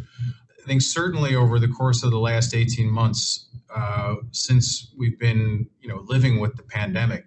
I 0.67 0.69
think 0.69 0.81
certainly 0.81 1.33
over 1.33 1.59
the 1.59 1.69
course 1.69 2.03
of 2.03 2.11
the 2.11 2.19
last 2.19 2.53
18 2.53 2.89
months, 2.89 3.47
uh, 3.73 4.15
since 4.31 4.93
we've 4.97 5.17
been 5.17 5.65
you 5.79 5.87
know 5.87 6.03
living 6.07 6.41
with 6.41 6.57
the 6.57 6.63
pandemic, 6.63 7.23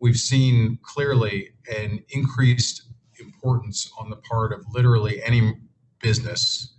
we've 0.00 0.16
seen 0.16 0.80
clearly 0.82 1.50
an 1.72 2.02
increased 2.08 2.82
importance 3.20 3.92
on 3.96 4.10
the 4.10 4.16
part 4.16 4.52
of 4.52 4.64
literally 4.72 5.22
any 5.22 5.54
business 6.02 6.74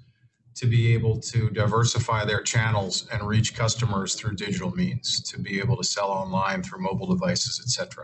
to 0.56 0.66
be 0.66 0.94
able 0.94 1.18
to 1.22 1.50
diversify 1.52 2.26
their 2.26 2.42
channels 2.42 3.08
and 3.14 3.26
reach 3.26 3.56
customers 3.56 4.16
through 4.16 4.36
digital 4.36 4.72
means, 4.72 5.22
to 5.22 5.40
be 5.40 5.62
able 5.62 5.78
to 5.78 5.84
sell 5.86 6.10
online 6.10 6.62
through 6.62 6.82
mobile 6.82 7.08
devices, 7.08 7.62
et 7.64 7.70
cetera. 7.70 8.04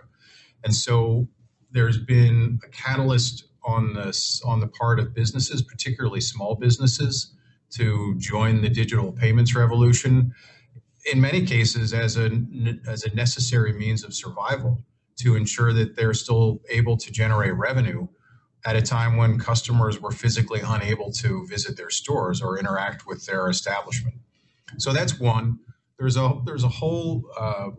And 0.63 0.73
so 0.73 1.27
there's 1.71 1.97
been 1.97 2.57
a 2.63 2.69
catalyst 2.69 3.49
on 3.65 3.93
this 3.93 4.41
on 4.45 4.61
the 4.61 4.67
part 4.67 4.97
of 4.97 5.13
businesses, 5.13 5.61
particularly 5.61 6.21
small 6.21 6.55
businesses, 6.55 7.33
to 7.71 8.15
join 8.17 8.61
the 8.61 8.69
digital 8.69 9.11
payments 9.11 9.55
revolution. 9.55 10.33
In 11.11 11.19
many 11.19 11.45
cases, 11.45 11.93
as 11.93 12.17
a 12.17 12.29
as 12.87 13.03
a 13.05 13.15
necessary 13.15 13.73
means 13.73 14.03
of 14.03 14.13
survival, 14.13 14.83
to 15.17 15.35
ensure 15.35 15.73
that 15.73 15.95
they're 15.95 16.13
still 16.13 16.61
able 16.69 16.97
to 16.97 17.11
generate 17.11 17.55
revenue 17.55 18.07
at 18.65 18.75
a 18.75 18.81
time 18.81 19.17
when 19.17 19.39
customers 19.39 19.99
were 19.99 20.11
physically 20.11 20.61
unable 20.63 21.11
to 21.11 21.45
visit 21.47 21.77
their 21.77 21.89
stores 21.89 22.41
or 22.41 22.59
interact 22.59 23.07
with 23.07 23.25
their 23.25 23.49
establishment. 23.49 24.15
So 24.77 24.93
that's 24.93 25.19
one. 25.19 25.59
There's 25.97 26.17
a 26.17 26.39
there's 26.45 26.63
a 26.63 26.69
whole 26.69 27.23
uh, 27.37 27.69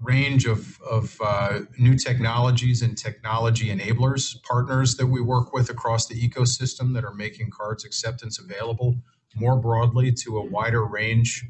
range 0.00 0.46
of, 0.46 0.80
of 0.82 1.16
uh, 1.24 1.60
new 1.78 1.96
technologies 1.96 2.82
and 2.82 2.98
technology 2.98 3.74
enablers 3.74 4.42
partners 4.42 4.96
that 4.96 5.06
we 5.06 5.20
work 5.20 5.52
with 5.52 5.70
across 5.70 6.06
the 6.06 6.14
ecosystem 6.14 6.92
that 6.94 7.04
are 7.04 7.14
making 7.14 7.50
cards 7.50 7.84
acceptance 7.84 8.38
available 8.38 8.96
more 9.34 9.56
broadly 9.56 10.12
to 10.12 10.38
a 10.38 10.44
wider 10.44 10.84
range 10.84 11.44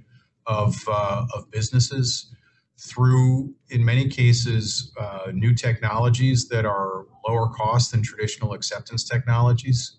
of, 0.47 0.77
uh, 0.89 1.27
of 1.35 1.51
businesses 1.51 2.33
through, 2.79 3.55
in 3.71 3.85
many 3.85 4.09
cases, 4.09 4.93
uh, 4.99 5.31
new 5.33 5.55
technologies 5.55 6.49
that 6.49 6.67
are 6.67 7.07
lower 7.27 7.49
cost 7.49 7.93
than 7.93 8.03
traditional 8.03 8.53
acceptance 8.53 9.05
technologies. 9.05 9.97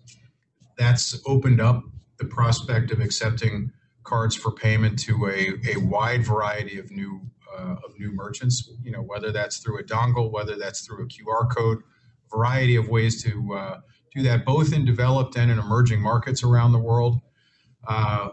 That's 0.76 1.20
opened 1.26 1.60
up 1.60 1.82
the 2.18 2.24
prospect 2.24 2.90
of 2.92 3.00
accepting 3.00 3.72
cards 4.04 4.34
for 4.34 4.52
payment 4.52 4.98
to 5.00 5.26
a, 5.26 5.74
a 5.74 5.80
wide 5.80 6.24
variety 6.24 6.78
of 6.78 6.90
new 6.90 7.20
uh, 7.56 7.76
of 7.84 7.98
new 7.98 8.12
merchants. 8.12 8.70
You 8.82 8.92
know, 8.92 9.02
whether 9.02 9.32
that's 9.32 9.58
through 9.58 9.80
a 9.80 9.82
dongle, 9.82 10.30
whether 10.30 10.56
that's 10.56 10.86
through 10.86 11.04
a 11.04 11.08
QR 11.08 11.50
code, 11.54 11.82
variety 12.30 12.76
of 12.76 12.88
ways 12.88 13.22
to 13.24 13.54
uh, 13.54 13.80
do 14.14 14.22
that, 14.22 14.44
both 14.44 14.72
in 14.72 14.84
developed 14.84 15.36
and 15.36 15.50
in 15.50 15.58
emerging 15.58 16.00
markets 16.00 16.42
around 16.42 16.72
the 16.72 16.78
world, 16.78 17.20
uh, 17.88 18.30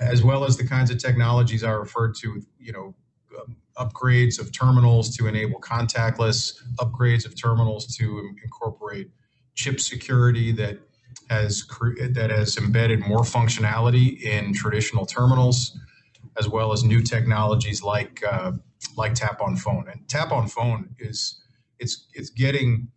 as 0.00 0.22
well 0.22 0.44
as 0.44 0.56
the 0.56 0.66
kinds 0.66 0.90
of 0.90 0.98
technologies 0.98 1.64
I 1.64 1.70
referred 1.70 2.14
to. 2.16 2.42
You 2.58 2.72
know, 2.72 2.94
um, 3.38 3.56
upgrades 3.78 4.38
of 4.38 4.52
terminals 4.52 5.16
to 5.16 5.26
enable 5.26 5.60
contactless, 5.60 6.54
upgrades 6.78 7.26
of 7.26 7.40
terminals 7.40 7.96
to 7.96 8.34
incorporate 8.42 9.10
chip 9.54 9.80
security 9.80 10.52
that 10.52 10.78
has 11.30 11.64
that 12.12 12.30
has 12.30 12.56
embedded 12.56 13.00
more 13.00 13.22
functionality 13.22 14.20
in 14.22 14.52
traditional 14.52 15.06
terminals 15.06 15.78
as 16.38 16.48
well 16.48 16.72
as 16.72 16.82
new 16.82 17.00
technologies 17.00 17.82
like 17.82 18.22
uh, 18.30 18.52
like 18.96 19.14
tap 19.14 19.40
on 19.40 19.56
phone. 19.56 19.86
And 19.90 20.06
tap 20.08 20.32
on 20.32 20.48
phone 20.48 20.94
is 20.98 21.40
it's 21.78 22.06
it's 22.14 22.30
getting 22.30 22.88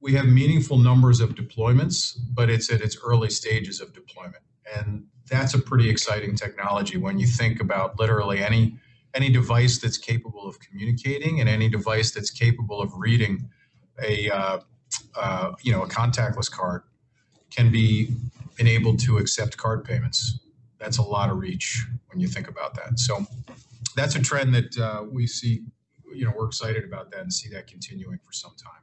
we 0.00 0.14
have 0.14 0.26
meaningful 0.26 0.78
numbers 0.78 1.20
of 1.20 1.34
deployments, 1.34 2.16
but 2.32 2.48
it's 2.48 2.70
at 2.72 2.80
its 2.80 2.96
early 3.04 3.30
stages 3.30 3.80
of 3.80 3.92
deployment. 3.92 4.42
And 4.76 5.06
that's 5.28 5.54
a 5.54 5.58
pretty 5.58 5.88
exciting 5.88 6.34
technology 6.34 6.96
when 6.96 7.18
you 7.18 7.26
think 7.26 7.60
about 7.60 7.98
literally 7.98 8.42
any 8.42 8.76
any 9.14 9.30
device 9.30 9.78
that's 9.78 9.96
capable 9.96 10.46
of 10.46 10.58
communicating 10.60 11.40
and 11.40 11.48
any 11.48 11.68
device 11.68 12.10
that's 12.10 12.30
capable 12.30 12.80
of 12.80 12.92
reading 12.96 13.48
a 14.02 14.30
uh, 14.30 14.58
uh, 15.16 15.52
you 15.62 15.72
know 15.72 15.82
a 15.82 15.88
contactless 15.88 16.50
card 16.50 16.82
can 17.50 17.70
be 17.70 18.10
enabled 18.58 18.98
to 18.98 19.18
accept 19.18 19.56
card 19.56 19.84
payments 19.84 20.40
that's 20.78 20.98
a 20.98 21.02
lot 21.02 21.30
of 21.30 21.38
reach 21.38 21.86
when 22.08 22.20
you 22.20 22.28
think 22.28 22.48
about 22.48 22.74
that. 22.74 22.98
So 22.98 23.26
that's 23.96 24.14
a 24.14 24.22
trend 24.22 24.54
that 24.54 24.78
uh, 24.78 25.04
we 25.10 25.26
see. 25.26 25.64
You 26.14 26.24
know, 26.24 26.32
we're 26.36 26.46
excited 26.46 26.84
about 26.84 27.10
that 27.10 27.20
and 27.20 27.32
see 27.32 27.50
that 27.50 27.66
continuing 27.66 28.18
for 28.24 28.32
some 28.32 28.52
time. 28.56 28.82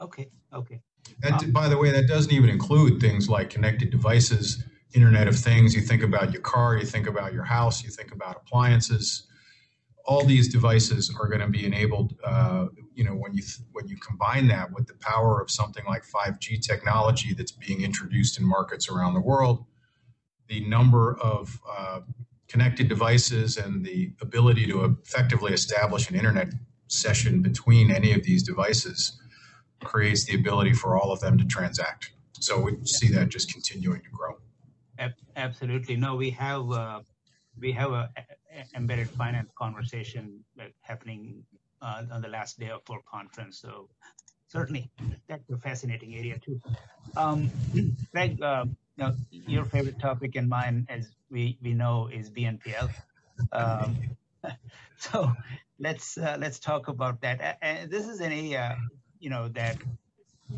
Okay. 0.00 0.30
Okay. 0.52 0.80
And 1.22 1.34
um, 1.34 1.50
by 1.50 1.68
the 1.68 1.76
way, 1.76 1.90
that 1.90 2.06
doesn't 2.06 2.32
even 2.32 2.48
include 2.48 3.00
things 3.00 3.28
like 3.28 3.50
connected 3.50 3.90
devices, 3.90 4.62
Internet 4.94 5.28
of 5.28 5.36
Things. 5.36 5.74
You 5.74 5.82
think 5.82 6.02
about 6.02 6.32
your 6.32 6.42
car, 6.42 6.76
you 6.76 6.86
think 6.86 7.06
about 7.06 7.32
your 7.32 7.44
house, 7.44 7.82
you 7.82 7.90
think 7.90 8.12
about 8.12 8.36
appliances. 8.36 9.26
All 10.06 10.24
these 10.24 10.48
devices 10.48 11.14
are 11.18 11.28
going 11.28 11.40
to 11.40 11.48
be 11.48 11.64
enabled. 11.64 12.14
Uh, 12.22 12.66
you 12.94 13.04
know, 13.04 13.12
when 13.14 13.34
you 13.34 13.42
th- 13.42 13.66
when 13.72 13.88
you 13.88 13.96
combine 13.96 14.46
that 14.48 14.70
with 14.72 14.86
the 14.86 14.94
power 15.00 15.40
of 15.40 15.50
something 15.50 15.84
like 15.86 16.04
5G 16.04 16.60
technology 16.60 17.34
that's 17.34 17.52
being 17.52 17.82
introduced 17.82 18.38
in 18.38 18.46
markets 18.46 18.88
around 18.88 19.14
the 19.14 19.20
world, 19.20 19.64
the 20.48 20.60
number 20.66 21.18
of 21.20 21.58
uh, 21.68 22.00
connected 22.48 22.88
devices 22.88 23.56
and 23.56 23.84
the 23.84 24.12
ability 24.20 24.66
to 24.66 24.84
effectively 24.84 25.52
establish 25.52 26.08
an 26.10 26.16
internet 26.16 26.48
session 26.88 27.42
between 27.42 27.90
any 27.90 28.12
of 28.12 28.22
these 28.22 28.42
devices 28.42 29.20
creates 29.82 30.24
the 30.24 30.34
ability 30.34 30.72
for 30.72 30.96
all 30.96 31.12
of 31.12 31.20
them 31.20 31.36
to 31.38 31.44
transact. 31.44 32.12
So 32.40 32.60
we 32.60 32.76
see 32.84 33.08
that 33.08 33.28
just 33.28 33.52
continuing 33.52 34.02
to 34.02 34.10
grow. 34.10 34.38
Absolutely. 35.36 35.96
No, 35.96 36.16
we 36.16 36.30
have 36.30 36.70
uh, 36.70 37.00
we 37.58 37.72
have 37.72 37.92
a, 37.92 38.10
embedded 38.74 39.10
finance 39.10 39.50
conversation 39.56 40.44
happening 40.80 41.42
uh, 41.82 42.02
on 42.12 42.22
the 42.22 42.28
last 42.28 42.58
day 42.58 42.70
of 42.70 42.82
our 42.90 43.00
conference. 43.10 43.60
So 43.60 43.88
certainly 44.48 44.90
that's 45.28 45.48
a 45.50 45.58
fascinating 45.58 46.14
area 46.14 46.38
too. 46.38 46.60
Um, 47.16 47.50
Greg, 48.12 48.40
uh, 48.42 48.66
now, 48.96 49.14
your 49.30 49.64
favorite 49.64 49.98
topic 49.98 50.36
and 50.36 50.48
mine, 50.48 50.86
as 50.88 51.10
we, 51.30 51.58
we 51.62 51.74
know, 51.74 52.08
is 52.12 52.30
BNPL. 52.30 52.90
Um, 53.52 53.96
so 54.98 55.32
let's 55.80 56.16
uh, 56.16 56.36
let's 56.38 56.60
talk 56.60 56.86
about 56.88 57.20
that. 57.22 57.58
And 57.60 57.90
this 57.90 58.06
is 58.06 58.20
an 58.20 58.32
area, 58.32 58.78
you 59.18 59.30
know, 59.30 59.48
that 59.48 59.78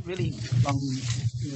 really 0.04 0.32
from, 0.62 0.80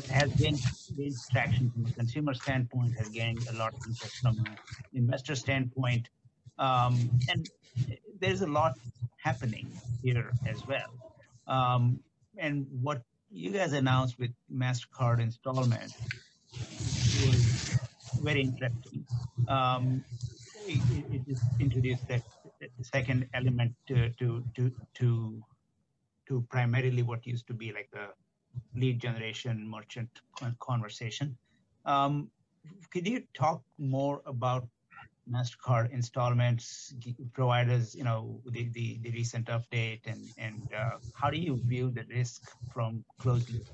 has 0.09 0.33
gained, 0.35 0.61
gained 0.97 1.17
traction 1.31 1.71
from 1.71 1.87
a 1.87 1.93
consumer 1.93 2.35
standpoint, 2.35 2.97
has 2.97 3.09
gained 3.09 3.47
a 3.49 3.55
lot 3.55 3.75
of 3.75 3.81
interest 3.87 4.17
from 4.17 4.39
an 4.39 4.57
investor 4.95 5.35
standpoint, 5.35 6.09
um, 6.59 7.11
and 7.29 7.49
there's 8.21 8.43
a 8.43 8.47
lot 8.47 8.79
happening 9.17 9.71
here 10.03 10.31
as 10.47 10.67
well. 10.67 10.91
Um, 11.47 12.01
and 12.39 12.67
what 12.83 13.03
you 13.31 13.51
guys 13.51 13.73
announced 13.73 14.19
with 14.19 14.31
Mastercard 14.53 15.21
installment 15.21 15.93
was 16.53 17.79
very 18.23 18.43
interesting. 18.43 19.05
Um, 19.49 20.05
it, 20.67 20.81
it, 21.13 21.27
just 21.27 21.43
introduced 21.59 22.07
that, 22.09 22.23
second 22.83 23.27
element 23.33 23.73
to, 23.89 24.11
to 24.11 24.45
to 24.55 24.71
to 24.95 25.43
to 26.29 26.45
primarily 26.51 27.03
what 27.03 27.27
used 27.27 27.47
to 27.47 27.55
be 27.55 27.73
like 27.73 27.89
the 27.91 28.09
lead 28.75 29.01
generation 29.01 29.69
merchant 29.69 30.09
conversation. 30.61 31.37
Um, 31.85 32.31
could 32.93 33.07
you 33.07 33.23
talk 33.35 33.63
more 33.79 34.23
about 34.27 34.69
Mastercard 35.31 35.91
installments 35.93 36.95
providers? 37.33 37.95
You 37.95 38.05
know 38.05 38.41
the, 38.47 38.69
the, 38.73 38.99
the 39.03 39.11
recent 39.11 39.47
update 39.47 40.01
and 40.07 40.29
and 40.39 40.69
uh, 40.77 40.99
how 41.15 41.31
do 41.31 41.39
you 41.39 41.61
view 41.65 41.91
the 41.91 42.05
risk 42.09 42.51
from 42.73 43.05
closed 43.19 43.51
loop? 43.51 43.67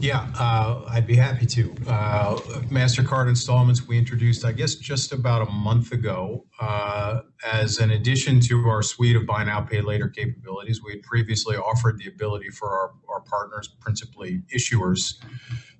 Yeah, 0.00 0.28
uh, 0.38 0.84
I'd 0.90 1.06
be 1.06 1.16
happy 1.16 1.46
to. 1.46 1.74
Uh, 1.86 2.36
MasterCard 2.70 3.28
installments 3.28 3.86
we 3.86 3.98
introduced, 3.98 4.44
I 4.44 4.52
guess, 4.52 4.74
just 4.74 5.12
about 5.12 5.48
a 5.48 5.50
month 5.50 5.92
ago 5.92 6.44
uh, 6.60 7.22
as 7.52 7.78
an 7.78 7.90
addition 7.92 8.38
to 8.40 8.68
our 8.68 8.82
suite 8.82 9.16
of 9.16 9.26
buy 9.26 9.44
now, 9.44 9.60
pay 9.60 9.80
later 9.80 10.08
capabilities. 10.08 10.82
We 10.82 10.92
had 10.92 11.02
previously 11.02 11.56
offered 11.56 11.98
the 11.98 12.08
ability 12.08 12.50
for 12.50 12.68
our, 12.68 12.92
our 13.07 13.07
partners, 13.28 13.68
principally 13.80 14.42
issuers, 14.54 15.14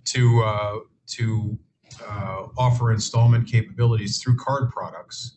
to, 0.05 0.43
uh, 0.43 0.77
to 1.07 1.59
uh, 2.07 2.47
offer 2.57 2.93
installment 2.93 3.49
capabilities 3.49 4.23
through 4.23 4.37
card 4.37 4.71
products. 4.71 5.35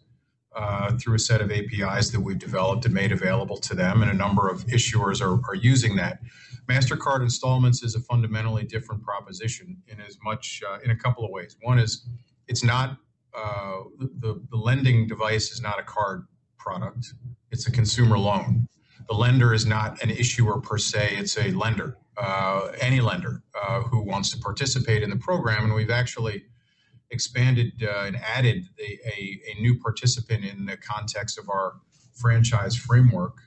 Uh, 0.53 0.97
through 0.97 1.15
a 1.15 1.19
set 1.19 1.39
of 1.39 1.49
APIs 1.49 2.09
that 2.09 2.19
we've 2.19 2.37
developed 2.37 2.83
and 2.83 2.93
made 2.93 3.13
available 3.13 3.55
to 3.55 3.73
them, 3.73 4.01
and 4.01 4.11
a 4.11 4.13
number 4.13 4.49
of 4.49 4.65
issuers 4.65 5.21
are, 5.21 5.39
are 5.49 5.55
using 5.55 5.95
that. 5.95 6.19
MasterCard 6.67 7.21
installments 7.21 7.83
is 7.83 7.95
a 7.95 8.01
fundamentally 8.01 8.63
different 8.63 9.01
proposition 9.01 9.77
in 9.87 10.01
as 10.01 10.17
much, 10.23 10.61
uh, 10.69 10.79
in 10.83 10.91
a 10.91 10.95
couple 10.95 11.23
of 11.23 11.31
ways. 11.31 11.55
One 11.61 11.79
is 11.79 12.05
it's 12.49 12.65
not, 12.65 12.97
uh, 13.33 13.83
the, 13.97 14.41
the 14.49 14.57
lending 14.57 15.07
device 15.07 15.51
is 15.51 15.61
not 15.61 15.79
a 15.79 15.83
card 15.83 16.27
product, 16.57 17.13
it's 17.51 17.67
a 17.67 17.71
consumer 17.71 18.17
loan. 18.17 18.67
The 19.07 19.15
lender 19.15 19.53
is 19.53 19.65
not 19.65 20.01
an 20.03 20.09
issuer 20.09 20.61
per 20.61 20.77
se, 20.77 21.15
it's 21.17 21.37
a 21.37 21.51
lender, 21.51 21.97
uh, 22.17 22.69
any 22.79 23.01
lender 23.01 23.43
uh, 23.59 23.81
who 23.81 24.01
wants 24.01 24.31
to 24.31 24.37
participate 24.37 25.03
in 25.03 25.09
the 25.09 25.17
program. 25.17 25.65
And 25.65 25.73
we've 25.73 25.89
actually 25.89 26.45
expanded 27.09 27.73
uh, 27.83 28.05
and 28.05 28.15
added 28.17 28.65
a, 28.79 28.99
a, 29.07 29.39
a 29.51 29.61
new 29.61 29.77
participant 29.77 30.45
in 30.45 30.65
the 30.65 30.77
context 30.77 31.37
of 31.37 31.49
our 31.49 31.73
franchise 32.13 32.75
framework 32.75 33.37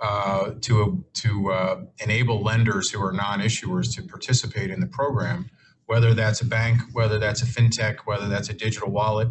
uh, 0.00 0.52
to 0.60 1.04
to 1.12 1.50
uh, 1.50 1.80
enable 2.02 2.42
lenders 2.42 2.90
who 2.90 3.02
are 3.02 3.12
non-issuers 3.12 3.94
to 3.94 4.02
participate 4.02 4.70
in 4.70 4.80
the 4.80 4.86
program, 4.86 5.50
whether 5.86 6.14
that's 6.14 6.40
a 6.40 6.44
bank, 6.44 6.80
whether 6.92 7.18
that's 7.18 7.42
a 7.42 7.46
fintech, 7.46 7.98
whether 8.04 8.28
that's 8.28 8.48
a 8.48 8.54
digital 8.54 8.90
wallet. 8.90 9.28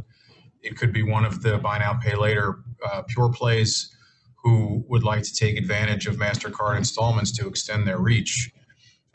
It 0.62 0.78
could 0.78 0.92
be 0.92 1.04
one 1.04 1.26
of 1.26 1.42
the 1.42 1.58
buy 1.58 1.80
now 1.80 1.94
pay 1.94 2.16
later 2.16 2.60
uh, 2.86 3.04
pure 3.08 3.30
plays 3.30 3.95
who 4.46 4.86
would 4.88 5.04
like 5.04 5.24
to 5.24 5.34
take 5.34 5.58
advantage 5.58 6.06
of 6.06 6.18
Mastercard 6.18 6.78
installments 6.78 7.32
to 7.32 7.48
extend 7.48 7.88
their 7.88 7.98
reach. 7.98 8.52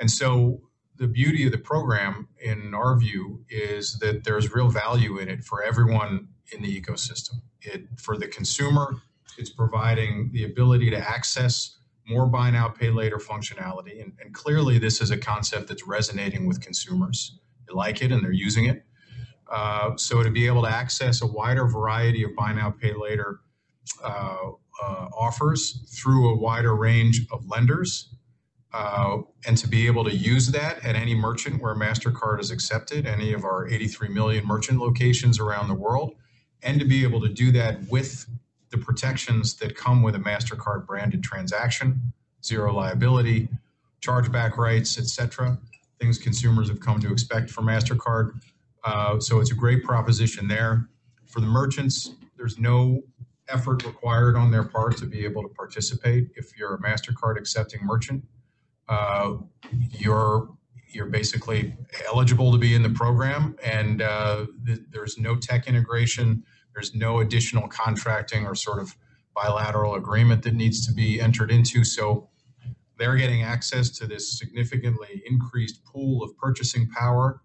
And 0.00 0.10
so 0.10 0.60
the 0.96 1.06
beauty 1.06 1.46
of 1.46 1.52
the 1.52 1.58
program, 1.58 2.28
in 2.42 2.74
our 2.74 2.98
view, 2.98 3.44
is 3.48 3.96
that 4.00 4.24
there's 4.24 4.52
real 4.52 4.68
value 4.68 5.18
in 5.18 5.28
it 5.28 5.44
for 5.44 5.62
everyone 5.62 6.28
in 6.52 6.62
the 6.62 6.80
ecosystem. 6.80 7.42
It 7.62 7.86
for 7.96 8.18
the 8.18 8.26
consumer 8.26 8.96
it's 9.38 9.50
providing 9.50 10.30
the 10.32 10.44
ability 10.44 10.90
to 10.90 10.98
access 10.98 11.78
more 12.06 12.26
buy 12.26 12.50
now, 12.50 12.68
pay 12.68 12.90
later 12.90 13.18
functionality. 13.18 14.02
And, 14.02 14.12
and 14.20 14.34
clearly, 14.34 14.78
this 14.78 15.00
is 15.00 15.10
a 15.10 15.16
concept 15.16 15.68
that's 15.68 15.86
resonating 15.86 16.46
with 16.46 16.60
consumers. 16.60 17.38
They 17.68 17.74
like 17.74 18.02
it 18.02 18.10
and 18.10 18.22
they're 18.22 18.32
using 18.32 18.66
it. 18.66 18.82
Uh, 19.50 19.96
so, 19.96 20.22
to 20.22 20.30
be 20.30 20.46
able 20.46 20.62
to 20.62 20.68
access 20.68 21.22
a 21.22 21.26
wider 21.26 21.66
variety 21.66 22.24
of 22.24 22.34
buy 22.36 22.52
now, 22.52 22.70
pay 22.70 22.92
later 22.94 23.40
uh, 24.02 24.50
offers 24.80 25.84
through 25.88 26.30
a 26.30 26.36
wider 26.36 26.74
range 26.74 27.26
of 27.30 27.46
lenders, 27.48 28.14
uh, 28.72 29.18
and 29.46 29.56
to 29.58 29.68
be 29.68 29.86
able 29.86 30.04
to 30.04 30.14
use 30.14 30.48
that 30.48 30.84
at 30.84 30.94
any 30.96 31.14
merchant 31.14 31.60
where 31.60 31.74
MasterCard 31.74 32.40
is 32.40 32.50
accepted, 32.50 33.06
any 33.06 33.32
of 33.32 33.44
our 33.44 33.68
83 33.68 34.08
million 34.08 34.46
merchant 34.46 34.78
locations 34.78 35.40
around 35.40 35.68
the 35.68 35.74
world, 35.74 36.14
and 36.62 36.78
to 36.78 36.86
be 36.86 37.02
able 37.02 37.20
to 37.20 37.28
do 37.28 37.50
that 37.52 37.80
with 37.88 38.26
the 38.70 38.78
protections 38.78 39.54
that 39.54 39.74
come 39.74 40.02
with 40.02 40.14
a 40.14 40.18
MasterCard 40.18 40.86
branded 40.86 41.22
transaction, 41.22 42.12
zero 42.44 42.72
liability, 42.72 43.48
chargeback 44.00 44.56
rights, 44.56 44.98
etc. 44.98 45.58
Things 45.98 46.18
consumers 46.18 46.68
have 46.68 46.80
come 46.80 47.00
to 47.00 47.12
expect 47.12 47.50
from 47.50 47.66
MasterCard. 47.66 48.40
Uh, 48.84 49.18
so 49.20 49.40
it's 49.40 49.50
a 49.50 49.54
great 49.54 49.84
proposition 49.84 50.48
there. 50.48 50.88
For 51.26 51.40
the 51.40 51.46
merchants, 51.46 52.12
there's 52.36 52.58
no 52.58 53.02
effort 53.50 53.84
required 53.84 54.36
on 54.36 54.50
their 54.50 54.64
part 54.64 54.96
to 54.98 55.06
be 55.06 55.24
able 55.24 55.42
to 55.42 55.48
participate. 55.48 56.28
If 56.36 56.56
you're 56.58 56.74
a 56.74 56.78
MasterCard 56.80 57.38
accepting 57.38 57.80
merchant, 57.84 58.24
uh, 58.88 59.34
you're 59.90 60.48
you're 60.92 61.06
basically 61.06 61.76
eligible 62.08 62.50
to 62.50 62.58
be 62.58 62.74
in 62.74 62.82
the 62.82 62.90
program, 62.90 63.56
and 63.64 64.02
uh, 64.02 64.46
th- 64.66 64.80
there's 64.90 65.18
no 65.18 65.36
tech 65.36 65.68
integration 65.68 66.42
there's 66.74 66.94
no 66.94 67.20
additional 67.20 67.68
contracting 67.68 68.46
or 68.46 68.54
sort 68.54 68.80
of 68.80 68.96
bilateral 69.34 69.94
agreement 69.94 70.42
that 70.42 70.54
needs 70.54 70.86
to 70.86 70.92
be 70.92 71.20
entered 71.20 71.50
into. 71.50 71.84
So 71.84 72.28
they're 72.98 73.16
getting 73.16 73.42
access 73.42 73.90
to 73.90 74.06
this 74.06 74.38
significantly 74.38 75.22
increased 75.26 75.84
pool 75.84 76.22
of 76.22 76.36
purchasing 76.36 76.88
power 76.88 77.40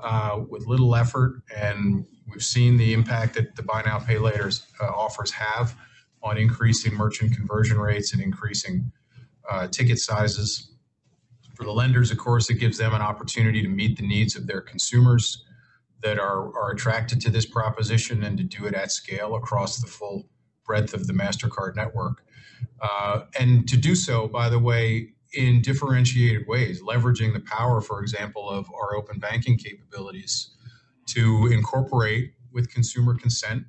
uh, 0.00 0.40
with 0.48 0.66
little 0.66 0.94
effort. 0.94 1.42
And 1.54 2.06
we've 2.30 2.42
seen 2.42 2.76
the 2.76 2.92
impact 2.92 3.34
that 3.34 3.56
the 3.56 3.62
buy 3.62 3.82
now, 3.82 3.98
pay 3.98 4.18
later 4.18 4.50
uh, 4.80 4.86
offers 4.86 5.30
have 5.30 5.76
on 6.22 6.38
increasing 6.38 6.94
merchant 6.94 7.34
conversion 7.34 7.78
rates 7.78 8.12
and 8.12 8.22
increasing 8.22 8.90
uh, 9.48 9.68
ticket 9.68 9.98
sizes. 9.98 10.72
For 11.54 11.64
the 11.64 11.72
lenders, 11.72 12.10
of 12.10 12.18
course, 12.18 12.50
it 12.50 12.54
gives 12.54 12.78
them 12.78 12.94
an 12.94 13.00
opportunity 13.00 13.62
to 13.62 13.68
meet 13.68 13.96
the 13.96 14.06
needs 14.06 14.36
of 14.36 14.46
their 14.46 14.60
consumers 14.60 15.44
that 16.02 16.18
are, 16.18 16.56
are 16.58 16.72
attracted 16.72 17.20
to 17.22 17.30
this 17.30 17.46
proposition 17.46 18.24
and 18.24 18.36
to 18.38 18.44
do 18.44 18.66
it 18.66 18.74
at 18.74 18.92
scale 18.92 19.36
across 19.36 19.80
the 19.80 19.86
full 19.86 20.26
breadth 20.64 20.92
of 20.92 21.06
the 21.06 21.12
MasterCard 21.12 21.76
network. 21.76 22.24
Uh, 22.82 23.22
and 23.38 23.66
to 23.68 23.76
do 23.76 23.94
so, 23.94 24.26
by 24.28 24.48
the 24.48 24.58
way, 24.58 25.12
in 25.32 25.62
differentiated 25.62 26.46
ways, 26.46 26.82
leveraging 26.82 27.32
the 27.32 27.40
power, 27.40 27.80
for 27.80 28.00
example, 28.02 28.48
of 28.48 28.68
our 28.74 28.96
open 28.96 29.18
banking 29.18 29.56
capabilities 29.56 30.55
to 31.06 31.48
incorporate 31.52 32.32
with 32.52 32.68
consumer 32.72 33.14
consent 33.14 33.64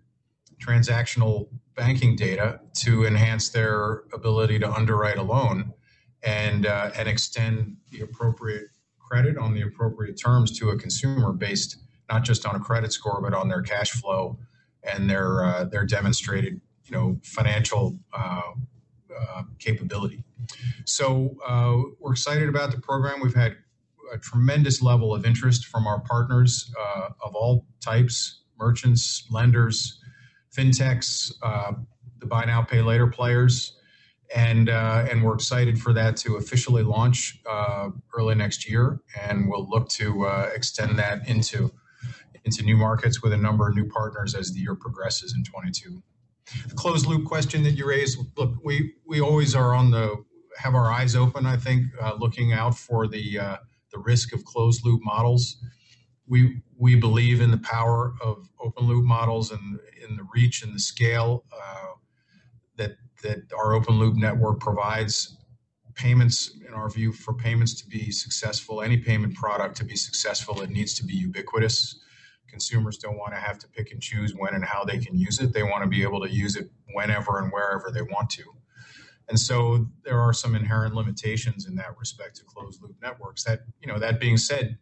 transactional 0.59 1.49
banking 1.75 2.15
data 2.15 2.59
to 2.73 3.05
enhance 3.05 3.49
their 3.49 4.03
ability 4.13 4.57
to 4.57 4.71
underwrite 4.71 5.17
a 5.17 5.21
loan 5.21 5.71
and, 6.23 6.65
uh, 6.65 6.89
and 6.95 7.07
extend 7.07 7.77
the 7.91 8.01
appropriate 8.01 8.65
credit 8.99 9.37
on 9.37 9.53
the 9.53 9.61
appropriate 9.61 10.19
terms 10.19 10.57
to 10.57 10.69
a 10.69 10.77
consumer 10.77 11.31
based 11.31 11.77
not 12.09 12.23
just 12.23 12.45
on 12.45 12.55
a 12.55 12.59
credit 12.59 12.93
score, 12.93 13.21
but 13.21 13.33
on 13.33 13.47
their 13.47 13.61
cash 13.61 13.91
flow 13.91 14.39
and 14.83 15.09
their 15.09 15.43
uh, 15.43 15.63
their 15.65 15.85
demonstrated 15.85 16.61
you 16.85 16.91
know 16.91 17.19
financial 17.23 17.97
uh, 18.13 18.41
uh, 19.17 19.43
capability. 19.59 20.23
So 20.85 21.37
uh, 21.45 21.77
we're 21.99 22.13
excited 22.13 22.47
about 22.47 22.71
the 22.71 22.79
program. 22.79 23.19
We've 23.21 23.35
had 23.35 23.57
a 24.13 24.17
tremendous 24.17 24.81
level 24.81 25.13
of 25.13 25.25
interest 25.25 25.65
from 25.65 25.87
our 25.87 26.01
partners 26.01 26.71
uh, 26.79 27.09
of 27.23 27.35
all 27.35 27.65
types: 27.81 28.43
merchants, 28.57 29.27
lenders, 29.31 29.99
fintechs, 30.55 31.31
uh, 31.41 31.73
the 32.19 32.25
buy 32.25 32.45
now 32.45 32.61
pay 32.61 32.81
later 32.81 33.07
players. 33.07 33.73
And 34.35 34.67
and 34.67 35.23
we're 35.23 35.35
excited 35.35 35.79
for 35.79 35.93
that 35.93 36.17
to 36.17 36.35
officially 36.35 36.83
launch 36.83 37.41
early 38.13 38.35
next 38.35 38.69
year, 38.69 38.99
and 39.17 39.49
we'll 39.49 39.69
look 39.69 39.87
to 39.91 40.25
extend 40.53 40.99
that 40.99 41.29
into 41.29 41.71
into 42.47 42.63
new 42.63 42.77
markets 42.77 43.21
with 43.21 43.33
a 43.33 43.37
number 43.37 43.67
of 43.67 43.75
new 43.75 43.87
partners 43.87 44.33
as 44.33 44.53
the 44.53 44.61
year 44.61 44.73
progresses 44.73 45.33
in 45.35 45.43
22. 45.43 46.01
The 46.69 46.75
closed 46.75 47.05
loop 47.05 47.25
question 47.25 47.61
that 47.63 47.71
you 47.71 47.87
raised, 47.87 48.17
look, 48.37 48.55
we, 48.63 48.93
we 49.05 49.19
always 49.19 49.53
are 49.53 49.75
on 49.75 49.91
the, 49.91 50.23
have 50.57 50.73
our 50.73 50.89
eyes 50.91 51.15
open, 51.15 51.45
I 51.45 51.57
think, 51.57 51.87
uh, 52.01 52.13
looking 52.17 52.53
out 52.53 52.77
for 52.77 53.05
the, 53.05 53.37
uh, 53.37 53.57
the 53.91 53.99
risk 53.99 54.33
of 54.33 54.43
closed 54.45 54.85
loop 54.85 55.01
models. 55.03 55.57
we 56.27 56.61
we 56.77 56.95
believe 56.95 57.41
in 57.41 57.51
the 57.51 57.57
power 57.59 58.13
of 58.21 58.49
open 58.59 58.85
loop 58.87 59.05
models 59.05 59.51
and 59.51 59.79
in 60.07 60.15
the 60.15 60.27
reach 60.33 60.63
and 60.63 60.73
the 60.75 60.79
scale 60.79 61.45
uh, 61.53 61.93
that 62.77 62.97
that 63.23 63.39
our 63.57 63.73
open 63.73 63.95
loop 63.99 64.15
network 64.15 64.59
provides. 64.59 65.35
Payments 65.95 66.51
in 66.67 66.75
our 66.75 66.89
view 66.91 67.11
for 67.11 67.33
payments 67.33 67.73
to 67.81 67.87
be 67.89 68.11
successful 68.11 68.83
any 68.83 68.97
payment 68.97 69.33
product 69.33 69.75
to 69.77 69.83
be 69.83 69.95
successful 69.95 70.61
it 70.61 70.69
needs 70.69 70.93
to 70.93 71.03
be 71.03 71.15
ubiquitous. 71.15 71.99
Consumers 72.47 72.99
don't 72.99 73.17
want 73.17 73.33
to 73.33 73.39
have 73.39 73.57
to 73.59 73.67
pick 73.69 73.91
and 73.91 73.99
choose 73.99 74.35
when 74.35 74.53
and 74.53 74.63
how 74.63 74.83
they 74.83 74.99
can 74.99 75.17
use 75.17 75.39
it. 75.39 75.53
They 75.53 75.63
want 75.63 75.83
to 75.83 75.89
be 75.89 76.03
able 76.03 76.21
to 76.21 76.29
use 76.29 76.55
it 76.55 76.69
whenever 76.93 77.39
and 77.39 77.51
wherever 77.51 77.89
they 77.91 78.03
want 78.03 78.29
to 78.31 78.43
and 79.29 79.39
so 79.39 79.85
there 80.03 80.19
are 80.19 80.33
some 80.33 80.55
inherent 80.55 80.95
limitations 80.95 81.67
in 81.67 81.75
that 81.75 81.97
respect 81.99 82.35
to 82.37 82.43
closed 82.45 82.81
loop 82.81 82.95
networks 83.01 83.43
that 83.43 83.59
you 83.81 83.87
know 83.87 83.99
that 83.99 84.19
being 84.19 84.37
said 84.37 84.77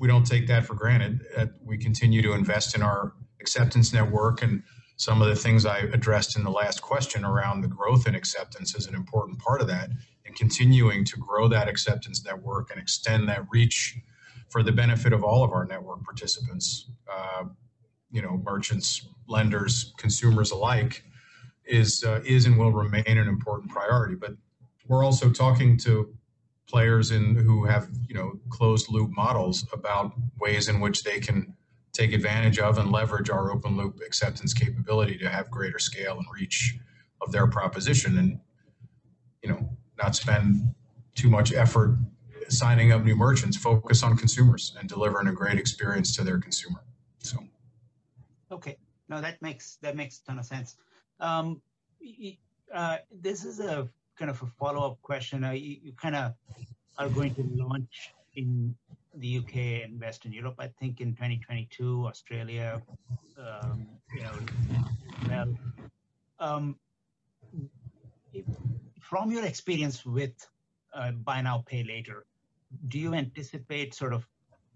we 0.00 0.08
don't 0.08 0.26
take 0.26 0.46
that 0.48 0.66
for 0.66 0.74
granted. 0.74 1.26
Uh, 1.36 1.46
we 1.62 1.78
continue 1.78 2.22
to 2.22 2.32
invest 2.32 2.74
in 2.74 2.82
our 2.82 3.12
acceptance 3.40 3.92
network 3.92 4.42
and 4.42 4.62
some 4.96 5.20
of 5.20 5.28
the 5.28 5.36
things 5.36 5.66
I 5.66 5.78
addressed 5.78 6.36
in 6.36 6.44
the 6.44 6.50
last 6.50 6.80
question 6.80 7.24
around 7.24 7.60
the 7.60 7.68
growth 7.68 8.06
in 8.06 8.14
acceptance 8.14 8.74
is 8.74 8.86
an 8.86 8.94
important 8.94 9.38
part 9.38 9.60
of 9.60 9.66
that 9.68 9.90
and 10.24 10.34
continuing 10.36 11.04
to 11.04 11.16
grow 11.18 11.48
that 11.48 11.68
acceptance 11.68 12.24
network 12.24 12.70
and 12.70 12.80
extend 12.80 13.28
that 13.28 13.44
reach 13.50 13.96
for 14.48 14.62
the 14.62 14.72
benefit 14.72 15.12
of 15.12 15.24
all 15.24 15.42
of 15.42 15.50
our 15.50 15.64
network 15.64 16.04
participants, 16.04 16.90
uh, 17.12 17.44
you 18.10 18.22
know, 18.22 18.40
merchants, 18.44 19.08
lenders, 19.26 19.92
consumers 19.98 20.52
alike, 20.52 21.02
is 21.66 22.04
uh, 22.04 22.20
is 22.24 22.46
and 22.46 22.58
will 22.58 22.72
remain 22.72 23.04
an 23.06 23.28
important 23.28 23.70
priority. 23.70 24.14
But 24.14 24.34
we're 24.86 25.04
also 25.04 25.30
talking 25.30 25.76
to 25.78 26.14
players 26.68 27.10
in 27.10 27.34
who 27.34 27.64
have 27.64 27.88
you 28.08 28.14
know 28.14 28.38
closed 28.50 28.88
loop 28.90 29.10
models 29.10 29.66
about 29.72 30.12
ways 30.38 30.68
in 30.68 30.80
which 30.80 31.02
they 31.02 31.20
can 31.20 31.54
take 31.92 32.12
advantage 32.12 32.58
of 32.58 32.78
and 32.78 32.90
leverage 32.90 33.30
our 33.30 33.52
open 33.52 33.76
loop 33.76 34.00
acceptance 34.04 34.52
capability 34.52 35.16
to 35.16 35.28
have 35.28 35.50
greater 35.50 35.78
scale 35.78 36.16
and 36.16 36.26
reach 36.32 36.76
of 37.20 37.32
their 37.32 37.46
proposition. 37.46 38.18
And 38.18 38.40
you 39.42 39.50
know 39.50 39.68
not 39.96 40.16
spend 40.16 40.74
too 41.14 41.30
much 41.30 41.52
effort 41.52 41.96
signing 42.48 42.92
up 42.92 43.02
new 43.04 43.16
merchants. 43.16 43.56
Focus 43.56 44.02
on 44.02 44.16
consumers 44.16 44.74
and 44.78 44.88
delivering 44.88 45.28
a 45.28 45.32
great 45.32 45.58
experience 45.58 46.14
to 46.16 46.24
their 46.24 46.38
consumer. 46.38 46.82
So. 47.18 47.38
Okay. 48.50 48.76
No 49.08 49.20
that 49.20 49.40
makes 49.42 49.76
that 49.82 49.96
makes 49.96 50.20
a 50.20 50.24
ton 50.24 50.38
of 50.38 50.44
sense 50.44 50.76
um, 51.20 51.60
uh, 52.72 52.98
this 53.10 53.44
is 53.44 53.60
a 53.60 53.88
kind 54.18 54.30
of 54.30 54.42
a 54.42 54.46
follow-up 54.46 55.00
question. 55.02 55.44
Uh, 55.44 55.52
you, 55.52 55.76
you 55.82 55.92
kind 55.92 56.16
of 56.16 56.34
are 56.98 57.08
going 57.08 57.34
to 57.34 57.42
launch 57.54 58.12
in 58.36 58.74
the 59.16 59.38
UK 59.38 59.84
and 59.84 60.00
Western 60.00 60.32
Europe, 60.32 60.56
I 60.58 60.68
think, 60.68 61.00
in 61.00 61.12
2022, 61.12 62.06
Australia, 62.06 62.82
um, 63.38 63.86
you 64.14 64.22
know, 64.22 64.32
well. 65.28 65.56
Um, 66.40 66.76
if, 68.32 68.44
from 69.00 69.30
your 69.30 69.44
experience 69.44 70.04
with 70.04 70.34
uh, 70.92 71.12
buy 71.12 71.40
now, 71.42 71.64
pay 71.66 71.84
later, 71.84 72.26
do 72.88 72.98
you 72.98 73.14
anticipate 73.14 73.94
sort 73.94 74.12
of 74.12 74.26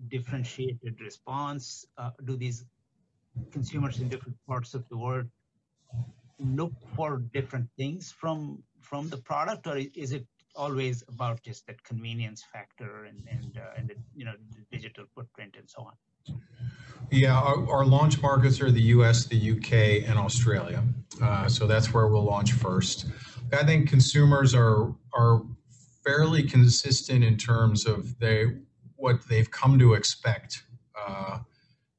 differentiated 0.09 1.01
response? 1.01 1.87
Uh, 1.97 2.11
do 2.25 2.37
these 2.37 2.65
consumers 3.51 4.01
in 4.01 4.09
different 4.09 4.37
parts 4.47 4.75
of 4.75 4.89
the 4.89 4.97
world 4.97 5.27
look 6.39 6.73
for 6.95 7.19
different 7.33 7.69
things 7.77 8.13
from 8.13 8.63
from 8.81 9.09
the 9.09 9.19
product, 9.19 9.67
or 9.67 9.77
is 9.77 10.13
it 10.13 10.27
always 10.55 11.05
about 11.09 11.43
just 11.43 11.67
that 11.67 11.83
convenience 11.85 12.45
factor 12.53 13.05
and 13.05 13.23
and, 13.31 13.59
uh, 13.59 13.77
and 13.77 13.89
the 13.89 13.95
you 14.15 14.25
know 14.25 14.35
the 14.55 14.77
digital 14.77 15.05
footprint 15.15 15.57
and 15.59 15.69
so 15.69 15.83
on? 15.83 16.41
Yeah, 17.11 17.39
our, 17.39 17.71
our, 17.71 17.87
launch 17.87 18.21
markets 18.21 18.61
are 18.61 18.71
the 18.71 18.83
U.S., 18.97 19.25
the 19.25 19.37
U.K., 19.37 20.05
and 20.05 20.19
Australia. 20.19 20.85
Uh, 21.23 21.49
so 21.49 21.67
that's 21.67 21.95
where 21.95 22.07
we'll 22.09 22.25
launch 22.25 22.53
first. 22.53 23.07
I 23.53 23.65
think 23.65 23.89
consumers 23.89 24.55
are 24.55 24.95
are 25.15 25.43
fairly 26.05 26.43
consistent 26.43 27.25
in 27.25 27.37
terms 27.37 27.87
of 27.87 28.19
they 28.19 28.47
what 28.97 29.27
they've 29.29 29.51
come 29.51 29.79
to 29.79 29.95
expect 29.95 30.65
uh, 30.99 31.39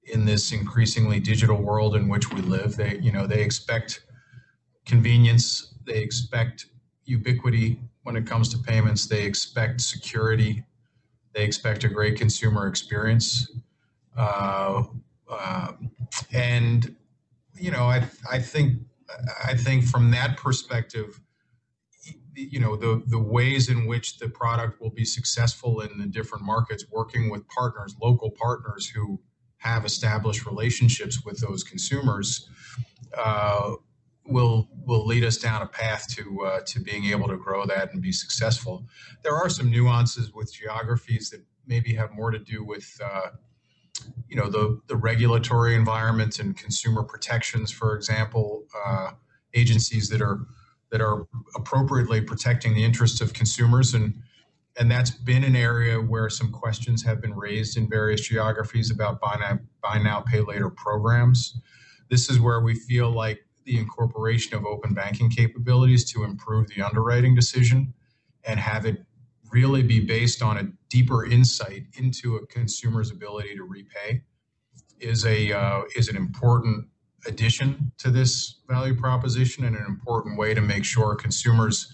in 0.04 0.26
this 0.26 0.52
increasingly 0.52 1.20
digital 1.20 1.58
world 1.58 1.96
in 1.96 2.08
which 2.08 2.32
we 2.32 2.42
live. 2.42 2.76
They 2.76 3.00
you 3.02 3.12
know 3.12 3.26
they 3.26 3.42
expect 3.42 4.02
convenience. 4.90 5.76
They 5.86 6.00
expect 6.00 6.66
ubiquity 7.06 7.80
when 8.04 8.16
it 8.16 8.26
comes 8.26 8.50
to 8.50 8.58
payments. 8.58 9.08
They 9.08 9.24
expect 9.24 9.82
security. 9.82 10.64
They 11.34 11.44
expect 11.44 11.84
a 11.84 11.90
great 11.90 12.18
consumer 12.18 12.68
experience. 12.68 13.52
Uh, 14.18 14.84
uh, 15.30 15.74
and 16.34 16.96
you 17.56 17.72
know, 17.72 17.86
I 17.86 18.08
I 18.32 18.40
think 18.40 18.82
I 19.46 19.56
think 19.56 19.86
from 19.86 20.12
that 20.12 20.38
perspective, 20.38 21.22
you 22.36 22.60
know, 22.60 22.76
the 22.76 23.04
the 23.08 23.20
ways 23.20 23.70
in 23.70 23.86
which 23.86 24.18
the 24.18 24.30
product 24.30 24.82
will 24.82 24.90
be 24.90 25.06
successful 25.06 25.82
in 25.82 26.00
the 26.00 26.08
different 26.08 26.44
markets, 26.44 26.86
working 26.92 27.30
with 27.30 27.48
partners, 27.48 27.96
local 28.02 28.32
partners 28.32 28.88
who 28.88 29.20
have 29.58 29.86
established 29.86 30.46
relationships 30.46 31.24
with 31.26 31.40
those 31.40 31.64
consumers. 31.64 32.50
Uh, 33.18 33.76
will 34.30 34.70
will 34.86 35.06
lead 35.06 35.24
us 35.24 35.38
down 35.38 35.62
a 35.62 35.68
path 35.68 36.08
to 36.16 36.46
uh, 36.46 36.60
to 36.68 36.80
being 36.80 37.06
able 37.06 37.28
to 37.28 37.38
grow 37.38 37.66
that 37.66 37.94
and 37.94 38.02
be 38.02 38.12
successful. 38.12 38.86
There 39.24 39.36
are 39.36 39.50
some 39.50 39.70
nuances 39.70 40.34
with 40.34 40.54
geographies 40.54 41.30
that 41.32 41.42
maybe 41.68 41.94
have 41.96 42.12
more 42.14 42.32
to 42.32 42.40
do 42.40 42.64
with 42.64 42.90
uh, 43.04 43.30
you 44.28 44.36
know 44.36 44.50
the 44.50 44.80
the 44.88 44.96
regulatory 44.96 45.76
environment 45.76 46.40
and 46.40 46.56
consumer 46.56 47.04
protections, 47.04 47.72
for 47.72 47.96
example, 47.96 48.66
uh, 48.86 49.12
agencies 49.54 50.10
that 50.10 50.22
are 50.22 50.46
that 50.92 51.02
are 51.02 51.28
appropriately 51.56 52.22
protecting 52.22 52.74
the 52.74 52.84
interests 52.84 53.22
of 53.22 53.34
consumers 53.34 53.94
and 53.94 54.14
and 54.80 54.90
that's 54.90 55.12
been 55.12 55.44
an 55.44 55.56
area 55.56 56.00
where 56.00 56.30
some 56.30 56.52
questions 56.52 57.04
have 57.04 57.22
been 57.22 57.36
raised 57.36 57.78
in 57.78 57.90
various 57.90 58.22
geographies 58.22 58.92
about 58.92 59.20
buy 59.20 59.36
now, 59.40 59.60
buy 59.84 59.98
now 59.98 60.22
pay 60.22 60.40
later 60.40 60.70
programs. 60.70 61.60
This 62.10 62.30
is 62.30 62.40
where 62.40 62.62
we 62.62 62.76
feel 62.76 63.12
like 63.12 63.44
the 63.70 63.78
incorporation 63.78 64.56
of 64.56 64.66
open 64.66 64.96
banking 64.96 65.30
capabilities 65.30 66.04
to 66.12 66.24
improve 66.24 66.68
the 66.70 66.82
underwriting 66.82 67.36
decision 67.36 67.94
and 68.44 68.60
have 68.60 68.84
it 68.84 69.06
really 69.52 69.84
be 69.84 70.00
based 70.00 70.42
on 70.42 70.58
a 70.58 70.64
deeper 70.90 71.24
insight 71.24 71.84
into 71.94 72.36
a 72.36 72.46
consumer's 72.48 73.12
ability 73.12 73.56
to 73.56 73.64
repay 73.64 74.22
is 75.00 75.24
a 75.26 75.52
uh, 75.54 75.82
is 75.96 76.10
an 76.10 76.18
important 76.18 76.88
addition 77.28 77.92
to 78.00 78.10
this 78.10 78.56
value 78.68 78.96
proposition 78.96 79.66
and 79.66 79.76
an 79.76 79.86
important 79.86 80.36
way 80.38 80.56
to 80.56 80.62
make 80.62 80.84
sure 80.84 81.16
consumers 81.16 81.94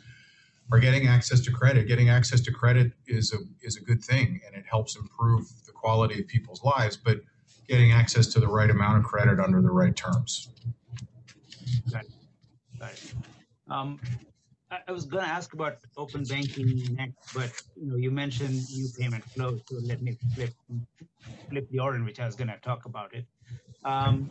are 0.72 0.80
getting 0.80 1.08
access 1.08 1.42
to 1.42 1.52
credit. 1.52 1.88
Getting 1.88 2.10
access 2.10 2.40
to 2.42 2.54
credit 2.54 2.94
is 3.06 3.34
a 3.34 3.40
is 3.62 3.76
a 3.76 3.82
good 3.82 4.02
thing 4.02 4.40
and 4.46 4.56
it 4.56 4.64
helps 4.66 4.96
improve 4.96 5.52
the 5.66 5.74
quality 5.74 6.22
of 6.22 6.28
people's 6.28 6.64
lives, 6.64 6.96
but 6.96 7.20
getting 7.68 7.92
access 7.92 8.28
to 8.28 8.40
the 8.40 8.48
right 8.48 8.70
amount 8.70 8.98
of 9.00 9.04
credit 9.04 9.42
under 9.42 9.62
the 9.62 9.72
right 9.72 9.96
terms. 9.96 10.50
Right. 11.94 12.06
Right. 12.80 13.14
Um, 13.70 14.00
I, 14.72 14.80
I 14.88 14.92
was 14.92 15.06
going 15.06 15.24
to 15.24 15.30
ask 15.30 15.54
about 15.54 15.78
open 15.98 16.24
banking 16.24 16.96
next, 16.96 17.34
but 17.34 17.52
you 17.76 17.88
know, 17.88 17.96
you 17.96 18.12
mentioned 18.12 18.62
new 18.74 18.88
payment 18.98 19.24
flows, 19.24 19.62
so 19.68 19.78
let 19.84 20.02
me 20.02 20.18
flip 20.34 20.54
flip 21.50 21.70
the 21.70 21.80
order 21.80 21.98
in 21.98 22.06
which 22.06 22.20
I 22.20 22.26
was 22.26 22.36
going 22.36 22.48
to 22.48 22.58
talk 22.58 22.86
about 22.86 23.14
it. 23.14 23.26
Um, 23.84 24.30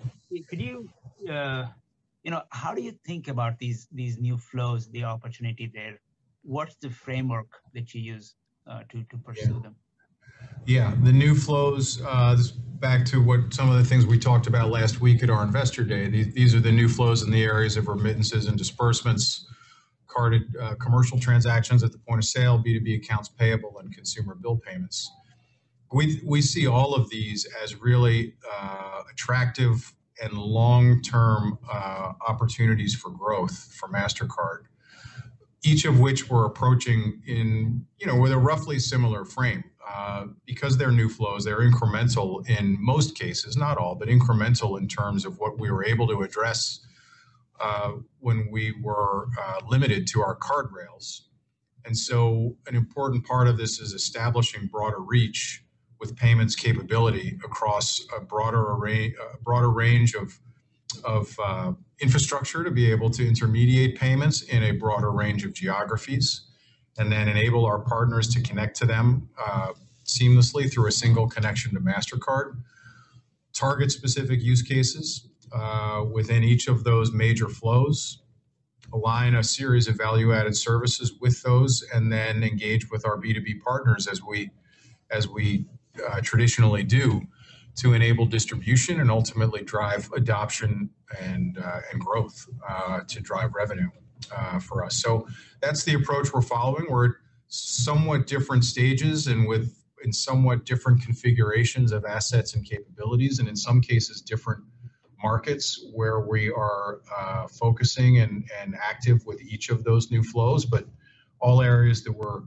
could 0.49 0.61
you, 0.61 0.89
uh, 1.31 1.67
you 2.25 2.31
know, 2.31 2.43
how 2.51 2.75
do 2.75 2.83
you 2.83 2.93
think 3.07 3.29
about 3.29 3.59
these 3.59 3.87
these 3.93 4.19
new 4.19 4.37
flows, 4.37 4.91
the 4.91 5.05
opportunity 5.05 5.71
there? 5.73 6.01
What's 6.43 6.77
the 6.77 6.91
framework 6.91 7.51
that 7.73 7.95
you 7.95 8.01
use 8.01 8.35
uh, 8.67 8.83
to 8.91 9.05
to 9.05 9.17
pursue 9.19 9.55
yeah. 9.55 9.61
them? 9.63 9.77
Yeah, 10.67 10.95
the 11.03 11.13
new 11.13 11.35
flows, 11.35 12.01
uh, 12.07 12.35
this, 12.37 12.51
back 12.51 13.05
to 13.07 13.23
what 13.23 13.53
some 13.53 13.71
of 13.71 13.77
the 13.77 13.85
things 13.85 14.07
we 14.07 14.19
talked 14.19 14.47
about 14.47 14.71
last 14.71 15.01
week 15.01 15.23
at 15.23 15.31
our 15.31 15.43
investor 15.43 15.85
day. 15.85 16.09
These, 16.09 16.35
these 16.35 16.55
are 16.55 16.61
the 16.61 16.73
new 16.73 16.89
flows 16.89 17.23
in 17.23 17.31
the 17.31 17.43
areas 17.43 17.77
of 17.77 17.89
remittances 17.89 18.47
and 18.47 18.59
disbursements, 18.59 19.47
carded 20.07 20.43
uh, 20.61 20.75
commercial 20.75 21.19
transactions 21.19 21.83
at 21.83 21.93
the 21.93 21.99
point 21.99 22.19
of 22.19 22.25
sale, 22.25 22.63
B2B 22.63 22.97
accounts 22.97 23.29
payable, 23.29 23.79
and 23.79 23.95
consumer 23.95 24.35
bill 24.35 24.57
payments. 24.57 25.11
We, 25.93 26.21
we 26.25 26.43
see 26.43 26.67
all 26.67 26.95
of 26.95 27.09
these 27.09 27.47
as 27.63 27.77
really 27.77 28.35
uh, 28.51 29.03
attractive 29.11 29.95
and 30.23 30.33
long-term 30.33 31.59
uh, 31.71 32.13
opportunities 32.27 32.95
for 32.95 33.11
growth 33.11 33.73
for 33.75 33.89
MasterCard 33.89 34.65
each 35.65 35.87
of 35.87 35.99
which 35.99 36.29
we're 36.29 36.45
approaching 36.45 37.23
in, 37.27 37.85
you 37.99 38.07
know, 38.07 38.17
with 38.17 38.33
a 38.33 38.39
roughly 38.39 38.79
similar 38.79 39.25
frame. 39.25 39.65
Uh, 39.87 40.27
because 40.47 40.79
they're 40.79 40.91
new 40.91 41.09
flows, 41.09 41.45
they're 41.45 41.61
incremental 41.61 42.49
in 42.49 42.77
most 42.81 43.15
cases, 43.19 43.57
not 43.57 43.77
all, 43.77 43.95
but 43.95 44.09
incremental 44.09 44.79
in 44.79 44.89
terms 44.89 45.27
of 45.27 45.39
what 45.39 45.59
we 45.59 45.71
were 45.71 45.85
able 45.85 46.09
to 46.09 46.23
address 46.23 46.81
uh, 47.61 47.93
when 48.21 48.49
we 48.51 48.73
were 48.83 49.29
uh, 49.43 49.61
limited 49.69 50.07
to 50.07 50.23
our 50.23 50.35
card 50.35 50.69
rails. 50.73 51.29
And 51.85 51.97
so, 51.97 52.57
an 52.67 52.75
important 52.75 53.27
part 53.27 53.47
of 53.47 53.59
this 53.59 53.79
is 53.79 53.93
establishing 53.93 54.69
broader 54.69 55.01
reach 55.01 55.63
with 56.01 56.17
payments 56.17 56.57
capability 56.57 57.39
across 57.45 58.07
a 58.17 58.21
broader 58.21 58.73
array, 58.73 59.15
a 59.35 59.43
broader 59.43 59.71
range 59.71 60.15
of 60.15 60.39
of 61.05 61.37
uh, 61.43 61.73
infrastructure 62.01 62.63
to 62.63 62.71
be 62.71 62.91
able 62.91 63.11
to 63.11 63.27
intermediate 63.27 63.99
payments 63.99 64.43
in 64.43 64.63
a 64.63 64.71
broader 64.73 65.11
range 65.11 65.45
of 65.45 65.53
geographies, 65.53 66.44
and 66.99 67.11
then 67.11 67.29
enable 67.29 67.65
our 67.67 67.81
partners 67.81 68.29
to 68.29 68.41
connect 68.43 68.77
to 68.77 68.87
them 68.87 69.29
uh, 69.45 69.73
seamlessly 70.05 70.71
through 70.71 70.87
a 70.87 70.93
single 70.93 71.29
connection 71.29 71.75
to 71.75 71.81
Mastercard. 71.81 72.57
Target 73.53 73.91
specific 73.91 74.43
use 74.43 74.63
cases 74.63 75.29
uh, 75.53 76.05
within 76.13 76.43
each 76.45 76.69
of 76.69 76.85
those 76.85 77.13
major 77.13 77.49
flows 77.49 78.21
align 78.93 79.35
a 79.35 79.43
series 79.43 79.89
of 79.89 79.97
value-added 79.97 80.57
services 80.57 81.15
with 81.21 81.43
those, 81.43 81.85
and 81.93 82.13
then 82.13 82.43
engage 82.43 82.91
with 82.91 83.05
our 83.05 83.17
B2B 83.17 83.61
partners 83.61 84.07
as 84.07 84.23
we 84.23 84.51
as 85.11 85.29
we 85.29 85.67
uh, 86.09 86.21
traditionally 86.23 86.83
do 86.83 87.23
to 87.77 87.93
enable 87.93 88.25
distribution 88.25 89.01
and 89.01 89.11
ultimately 89.11 89.63
drive 89.63 90.09
adoption 90.17 90.91
and 91.21 91.59
uh, 91.59 91.81
and 91.93 92.01
growth 92.01 92.47
uh, 92.69 93.01
to 93.07 93.21
drive 93.21 93.55
revenue 93.55 93.89
uh, 94.35 94.59
for 94.59 94.85
us. 94.85 94.97
So 94.97 95.27
that's 95.61 95.85
the 95.85 95.95
approach 95.95 96.33
we're 96.33 96.43
following. 96.43 96.87
We're 96.89 97.07
at 97.07 97.15
somewhat 97.49 98.27
different 98.27 98.65
stages 98.65 99.27
and 99.27 99.47
with 99.47 99.81
in 100.05 100.13
somewhat 100.13 100.67
different 100.67 101.03
configurations 101.03 101.91
of 101.91 102.05
assets 102.05 102.55
and 102.55 102.65
capabilities, 102.65 103.39
and 103.39 103.49
in 103.49 103.57
some 103.57 103.81
cases 103.81 104.21
different 104.21 104.63
markets 105.23 105.87
where 105.95 106.21
we 106.21 106.51
are 106.51 107.01
uh, 107.19 107.47
focusing 107.49 108.19
and, 108.19 108.45
and 108.61 108.77
active 108.77 109.25
with 109.25 109.41
each 109.43 109.71
of 109.71 109.83
those 109.83 110.11
new 110.11 110.23
flows, 110.23 110.67
but 110.67 110.85
all 111.41 111.63
areas 111.63 112.05
that 112.05 112.13
we're 112.13 112.43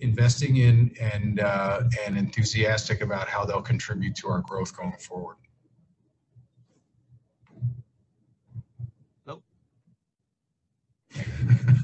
investing 0.00 0.56
in 0.56 0.92
and 1.00 1.40
uh, 1.40 1.82
and 2.04 2.16
enthusiastic 2.16 3.00
about 3.00 3.28
how 3.28 3.44
they'll 3.44 3.62
contribute 3.62 4.14
to 4.16 4.28
our 4.28 4.40
growth 4.40 4.76
going 4.76 4.96
forward. 4.98 5.36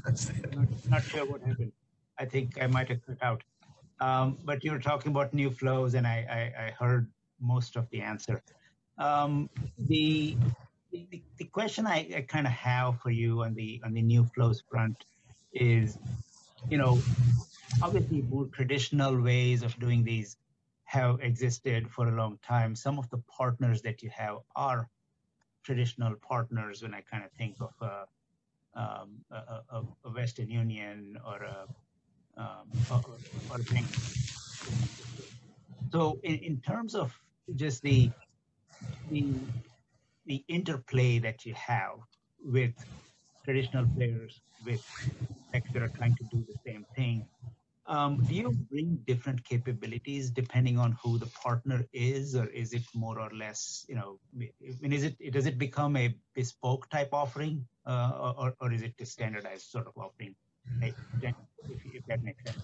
Not, 0.05 0.89
not 0.89 1.03
sure 1.03 1.25
what 1.25 1.41
happened. 1.41 1.71
I 2.19 2.25
think 2.25 2.61
I 2.61 2.67
might 2.67 2.89
have 2.89 3.05
cut 3.05 3.17
out. 3.21 3.43
Um, 3.99 4.37
but 4.45 4.63
you 4.63 4.71
were 4.71 4.79
talking 4.79 5.11
about 5.11 5.33
new 5.33 5.49
flows, 5.49 5.95
and 5.95 6.05
I, 6.05 6.51
I, 6.57 6.65
I 6.65 6.71
heard 6.71 7.09
most 7.39 7.75
of 7.75 7.89
the 7.89 8.01
answer. 8.01 8.41
Um, 8.97 9.49
the, 9.77 10.37
the, 10.91 11.21
the 11.37 11.45
question 11.45 11.87
I, 11.87 12.07
I 12.15 12.21
kind 12.27 12.47
of 12.47 12.53
have 12.53 12.99
for 13.01 13.11
you 13.11 13.43
on 13.43 13.53
the 13.53 13.81
on 13.85 13.93
the 13.93 14.01
new 14.01 14.25
flows 14.35 14.63
front 14.69 15.05
is, 15.53 15.97
you 16.69 16.77
know, 16.77 16.99
obviously 17.81 18.21
more 18.21 18.45
traditional 18.45 19.19
ways 19.19 19.63
of 19.63 19.77
doing 19.79 20.03
these 20.03 20.37
have 20.85 21.19
existed 21.21 21.89
for 21.89 22.07
a 22.07 22.15
long 22.15 22.39
time. 22.41 22.75
Some 22.75 22.97
of 22.97 23.09
the 23.09 23.17
partners 23.27 23.81
that 23.81 24.01
you 24.01 24.09
have 24.15 24.37
are 24.55 24.89
traditional 25.63 26.15
partners. 26.15 26.81
When 26.81 26.93
I 26.93 27.01
kind 27.01 27.23
of 27.23 27.31
think 27.31 27.57
of 27.59 27.73
a, 27.81 28.05
um, 28.75 29.09
a, 29.31 29.81
a 30.05 30.09
Western 30.11 30.49
Union 30.49 31.17
or 31.25 31.43
a, 31.43 31.67
um, 32.37 32.67
or, 32.91 33.01
or 33.51 33.61
a 33.61 33.73
bank. 33.73 33.87
So 35.91 36.19
in, 36.23 36.35
in 36.35 36.61
terms 36.61 36.95
of 36.95 37.13
just 37.55 37.81
the 37.81 38.11
the 39.09 39.33
the 40.25 40.43
interplay 40.47 41.19
that 41.19 41.45
you 41.45 41.53
have 41.53 41.99
with 42.43 42.73
traditional 43.45 43.85
players 43.95 44.41
with 44.65 44.83
techs 45.53 45.71
that 45.71 45.81
are 45.81 45.93
trying 45.99 46.15
to 46.15 46.25
do 46.31 46.45
the 46.47 46.57
same 46.65 46.85
thing. 46.95 47.25
Um, 47.87 48.21
do 48.27 48.33
you 48.35 48.51
bring 48.69 48.99
different 49.07 49.43
capabilities 49.45 50.29
depending 50.29 50.77
on 50.77 50.97
who 51.01 51.17
the 51.17 51.27
partner 51.27 51.85
is, 51.93 52.35
or 52.35 52.47
is 52.47 52.73
it 52.73 52.83
more 52.93 53.17
or 53.17 53.29
less, 53.31 53.85
you 53.87 53.95
know, 53.95 54.19
I 54.35 54.49
mean, 54.81 54.93
is 54.93 55.03
it 55.05 55.31
does 55.31 55.45
it 55.45 55.57
become 55.57 55.95
a 55.95 56.13
bespoke 56.35 56.89
type 56.89 57.09
offering, 57.13 57.65
uh, 57.85 58.33
or, 58.37 58.53
or 58.59 58.73
is 58.73 58.81
it 58.81 58.93
a 58.99 59.05
standardized 59.05 59.69
sort 59.71 59.87
of 59.87 59.93
offering? 59.95 60.35
If, 60.81 60.95
if 61.93 62.05
that 62.07 62.23
makes 62.23 62.43
sense. 62.43 62.59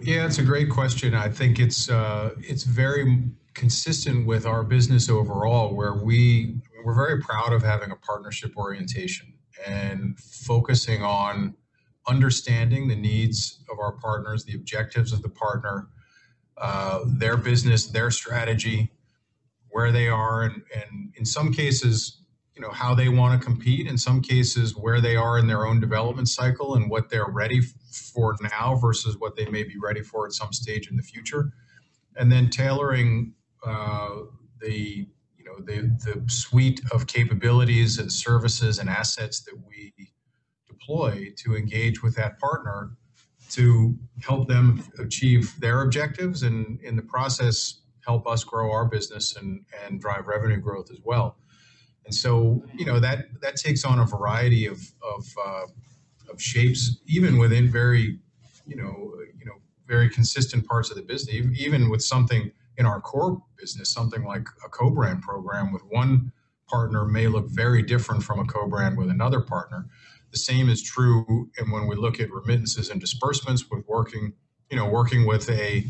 Yeah, 0.00 0.26
it's 0.26 0.38
a 0.38 0.42
great 0.42 0.70
question. 0.70 1.14
I 1.14 1.28
think 1.28 1.60
it's 1.60 1.88
uh, 1.88 2.30
it's 2.38 2.64
very 2.64 3.22
consistent 3.54 4.26
with 4.26 4.44
our 4.44 4.64
business 4.64 5.08
overall, 5.08 5.74
where 5.74 5.94
we 5.94 6.56
we're 6.84 6.94
very 6.94 7.20
proud 7.20 7.52
of 7.52 7.62
having 7.62 7.92
a 7.92 7.96
partnership 7.96 8.56
orientation 8.56 9.34
and 9.66 10.18
focusing 10.18 11.02
on 11.02 11.54
understanding 12.08 12.88
the 12.88 12.96
needs 12.96 13.62
of 13.70 13.78
our 13.78 13.92
partners, 13.92 14.44
the 14.44 14.54
objectives 14.54 15.12
of 15.12 15.22
the 15.22 15.28
partner, 15.28 15.88
uh, 16.56 17.00
their 17.06 17.36
business, 17.36 17.86
their 17.86 18.10
strategy, 18.10 18.90
where 19.70 19.92
they 19.92 20.08
are, 20.08 20.42
and, 20.42 20.62
and 20.74 21.12
in 21.16 21.24
some 21.24 21.52
cases, 21.52 22.22
you 22.58 22.62
know 22.62 22.70
how 22.70 22.92
they 22.92 23.08
want 23.08 23.40
to 23.40 23.44
compete 23.44 23.86
in 23.86 23.96
some 23.96 24.20
cases 24.20 24.74
where 24.76 25.00
they 25.00 25.14
are 25.14 25.38
in 25.38 25.46
their 25.46 25.64
own 25.64 25.78
development 25.78 26.28
cycle 26.28 26.74
and 26.74 26.90
what 26.90 27.08
they're 27.08 27.30
ready 27.30 27.60
for 27.92 28.36
now 28.42 28.74
versus 28.74 29.16
what 29.18 29.36
they 29.36 29.46
may 29.46 29.62
be 29.62 29.76
ready 29.80 30.02
for 30.02 30.26
at 30.26 30.32
some 30.32 30.52
stage 30.52 30.90
in 30.90 30.96
the 30.96 31.02
future. 31.02 31.52
And 32.16 32.32
then 32.32 32.50
tailoring 32.50 33.32
uh, 33.64 34.22
the 34.60 35.06
you 35.36 35.44
know 35.44 35.60
the 35.60 35.96
the 36.04 36.28
suite 36.28 36.80
of 36.90 37.06
capabilities 37.06 37.98
and 37.98 38.10
services 38.10 38.80
and 38.80 38.90
assets 38.90 39.40
that 39.42 39.54
we 39.54 39.92
to 40.86 41.56
engage 41.56 42.02
with 42.02 42.14
that 42.16 42.38
partner 42.38 42.90
to 43.50 43.96
help 44.22 44.48
them 44.48 44.82
achieve 44.98 45.58
their 45.60 45.82
objectives 45.82 46.42
and 46.42 46.80
in 46.80 46.96
the 46.96 47.02
process 47.02 47.82
help 48.06 48.26
us 48.26 48.44
grow 48.44 48.72
our 48.72 48.86
business 48.86 49.36
and 49.36 49.64
and 49.84 50.00
drive 50.00 50.26
revenue 50.26 50.58
growth 50.58 50.90
as 50.90 50.98
well 51.04 51.36
and 52.08 52.14
so, 52.14 52.64
you 52.74 52.86
know, 52.86 52.98
that 53.00 53.26
that 53.42 53.56
takes 53.56 53.84
on 53.84 53.98
a 53.98 54.06
variety 54.06 54.64
of 54.64 54.80
of, 55.02 55.26
uh, 55.46 55.66
of 56.30 56.40
shapes, 56.40 56.96
even 57.06 57.36
within 57.36 57.70
very, 57.70 58.18
you 58.66 58.76
know, 58.76 59.12
you 59.38 59.44
know, 59.44 59.56
very 59.86 60.08
consistent 60.08 60.66
parts 60.66 60.88
of 60.88 60.96
the 60.96 61.02
business. 61.02 61.34
Even 61.34 61.90
with 61.90 62.02
something 62.02 62.50
in 62.78 62.86
our 62.86 62.98
core 62.98 63.42
business, 63.58 63.90
something 63.90 64.24
like 64.24 64.46
a 64.64 64.70
co-brand 64.70 65.20
program 65.20 65.70
with 65.70 65.82
one 65.90 66.32
partner 66.66 67.04
may 67.04 67.26
look 67.26 67.50
very 67.50 67.82
different 67.82 68.22
from 68.22 68.38
a 68.38 68.44
co-brand 68.46 68.96
with 68.96 69.10
another 69.10 69.42
partner. 69.42 69.86
The 70.32 70.38
same 70.38 70.68
is 70.68 70.82
true, 70.82 71.50
and 71.58 71.72
when 71.72 71.86
we 71.86 71.96
look 71.96 72.20
at 72.20 72.30
remittances 72.30 72.90
and 72.90 73.00
disbursements, 73.00 73.70
with 73.70 73.84
working, 73.88 74.34
you 74.70 74.76
know, 74.76 74.88
working 74.88 75.26
with 75.26 75.48
a 75.50 75.86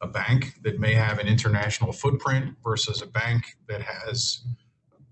a 0.00 0.06
bank 0.06 0.54
that 0.62 0.78
may 0.78 0.94
have 0.94 1.18
an 1.18 1.26
international 1.26 1.92
footprint 1.92 2.54
versus 2.62 3.00
a 3.02 3.06
bank 3.06 3.56
that 3.68 3.80
has 3.80 4.44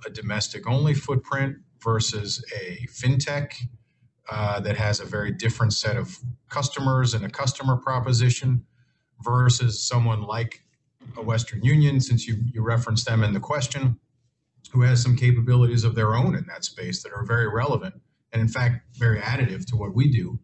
a 0.07 0.11
domestic 0.11 0.68
only 0.68 0.94
footprint 0.94 1.57
versus 1.83 2.44
a 2.55 2.87
fintech 2.87 3.55
uh, 4.31 4.61
that 4.61 4.77
has 4.77 5.00
a 5.00 5.05
very 5.05 5.31
different 5.31 5.72
set 5.72 5.96
of 5.96 6.18
customers 6.48 7.14
and 7.14 7.24
a 7.24 7.31
customer 7.31 7.77
proposition 7.77 8.64
versus 9.22 9.83
someone 9.83 10.22
like 10.22 10.62
a 11.16 11.22
Western 11.22 11.62
Union, 11.62 12.00
since 12.00 12.27
you, 12.27 12.37
you 12.53 12.62
referenced 12.62 13.07
them 13.07 13.22
in 13.22 13.33
the 13.33 13.40
question, 13.40 13.98
who 14.72 14.83
has 14.83 15.03
some 15.03 15.16
capabilities 15.16 15.85
of 15.85 15.94
their 15.94 16.14
own 16.14 16.35
in 16.35 16.46
that 16.46 16.64
space 16.64 17.03
that 17.03 17.12
are 17.12 17.24
very 17.24 17.48
relevant 17.48 17.94
and, 18.35 18.42
in 18.42 18.49
fact, 18.49 18.85
very 18.99 19.20
additive 19.20 19.64
to 19.66 19.77
what 19.77 19.94
we 19.94 20.11
do. 20.11 20.38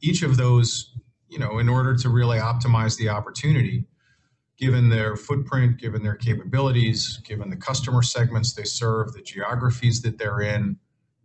Each 0.00 0.22
of 0.22 0.36
those, 0.36 0.94
you 1.28 1.40
know, 1.40 1.58
in 1.58 1.68
order 1.68 1.96
to 1.96 2.08
really 2.08 2.38
optimize 2.38 2.96
the 2.96 3.08
opportunity, 3.08 3.84
given 4.56 4.88
their 4.88 5.16
footprint, 5.16 5.78
given 5.78 6.04
their 6.04 6.14
capabilities, 6.14 7.20
given 7.24 7.50
the 7.50 7.56
customer 7.56 8.02
segments 8.02 8.54
they 8.54 8.62
serve, 8.62 9.12
the 9.12 9.22
geographies 9.22 10.00
that 10.02 10.18
they're 10.18 10.40
in, 10.40 10.78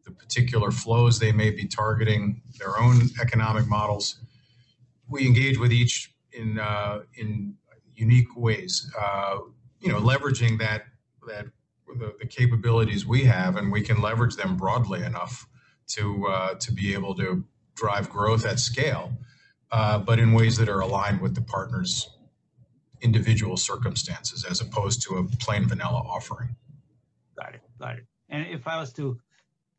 the 0.03 0.11
particular 0.11 0.71
flows 0.71 1.19
they 1.19 1.31
may 1.31 1.51
be 1.51 1.67
targeting, 1.67 2.41
their 2.57 2.79
own 2.79 3.01
economic 3.21 3.67
models. 3.67 4.19
We 5.07 5.27
engage 5.27 5.59
with 5.59 5.71
each 5.71 6.11
in 6.33 6.57
uh, 6.57 7.01
in 7.15 7.55
unique 7.93 8.35
ways. 8.35 8.91
Uh, 8.99 9.37
you 9.79 9.89
know, 9.89 9.99
leveraging 9.99 10.57
that 10.59 10.85
that 11.27 11.45
the, 11.95 12.15
the, 12.19 12.25
capabilities 12.25 13.05
we 13.05 13.25
have, 13.25 13.57
and 13.57 13.71
we 13.71 13.81
can 13.81 14.01
leverage 14.01 14.35
them 14.35 14.55
broadly 14.55 15.03
enough 15.03 15.45
to 15.95 16.27
uh, 16.27 16.53
to 16.55 16.71
be 16.71 16.93
able 16.93 17.15
to 17.15 17.43
drive 17.75 18.09
growth 18.09 18.45
at 18.45 18.59
scale, 18.59 19.11
uh, 19.71 19.97
but 19.99 20.19
in 20.19 20.33
ways 20.33 20.57
that 20.57 20.69
are 20.69 20.79
aligned 20.81 21.21
with 21.21 21.35
the 21.35 21.41
partners 21.41 22.09
individual 23.01 23.57
circumstances 23.57 24.45
as 24.45 24.61
opposed 24.61 25.01
to 25.03 25.17
a 25.17 25.23
plain 25.37 25.67
vanilla 25.67 26.03
offering. 26.07 26.55
Got 27.37 27.55
it. 27.55 27.61
Got 27.79 27.97
it. 27.97 28.05
And 28.29 28.47
if 28.47 28.67
I 28.67 28.79
was 28.79 28.93
to 28.93 29.19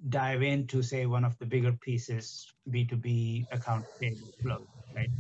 dive 0.09 0.42
into, 0.42 0.83
say, 0.83 1.07
one 1.07 1.25
of 1.25 1.38
the 1.38 1.46
bigger 1.46 1.72
pieces, 1.72 2.53
B2B 2.68 3.46
account 3.53 3.85
payable 4.01 4.33
flow, 4.42 4.66
right? 4.94 5.11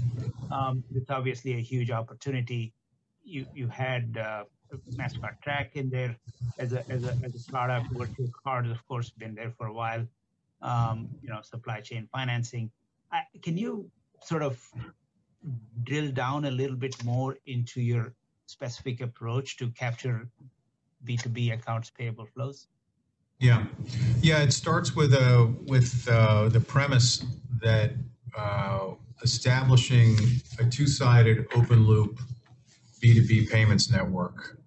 Um, 0.50 0.82
it's 0.94 1.10
obviously 1.10 1.54
a 1.54 1.60
huge 1.60 1.90
opportunity. 1.90 2.72
You 3.24 3.46
you 3.54 3.68
had 3.68 4.18
uh, 4.18 4.44
Mastercard 4.96 5.40
Track 5.42 5.76
in 5.76 5.88
there 5.88 6.16
as 6.58 6.72
a 6.72 6.84
as 6.90 7.04
a 7.04 7.16
as 7.22 7.32
a 7.34 7.50
product. 7.50 7.86
Virtual 7.92 8.28
cards, 8.44 8.70
of 8.70 8.86
course, 8.88 9.10
been 9.10 9.34
there 9.34 9.52
for 9.56 9.68
a 9.68 9.72
while. 9.72 10.04
Um, 10.62 11.08
you 11.22 11.28
know, 11.28 11.40
supply 11.42 11.80
chain 11.80 12.08
financing. 12.12 12.70
I, 13.10 13.22
can 13.42 13.56
you 13.56 13.90
sort 14.22 14.42
of 14.42 14.60
drill 15.82 16.12
down 16.12 16.44
a 16.44 16.50
little 16.50 16.76
bit 16.76 17.02
more 17.04 17.36
into 17.46 17.80
your 17.80 18.14
specific 18.46 19.00
approach 19.00 19.56
to 19.56 19.70
capture 19.70 20.28
B2B 21.04 21.52
accounts 21.52 21.90
payable 21.90 22.26
flows? 22.26 22.68
Yeah, 23.40 23.64
yeah. 24.20 24.42
It 24.42 24.52
starts 24.52 24.94
with 24.94 25.14
a 25.14 25.40
uh, 25.40 25.46
with 25.66 26.08
uh, 26.08 26.48
the 26.48 26.60
premise 26.60 27.24
that 27.60 27.90
uh, 28.38 28.90
establishing 29.22 30.16
a 30.60 30.64
two-sided 30.64 31.46
open 31.56 31.84
loop 31.84 32.20
B2B 33.02 33.50
payments 33.50 33.90
network 33.90 34.61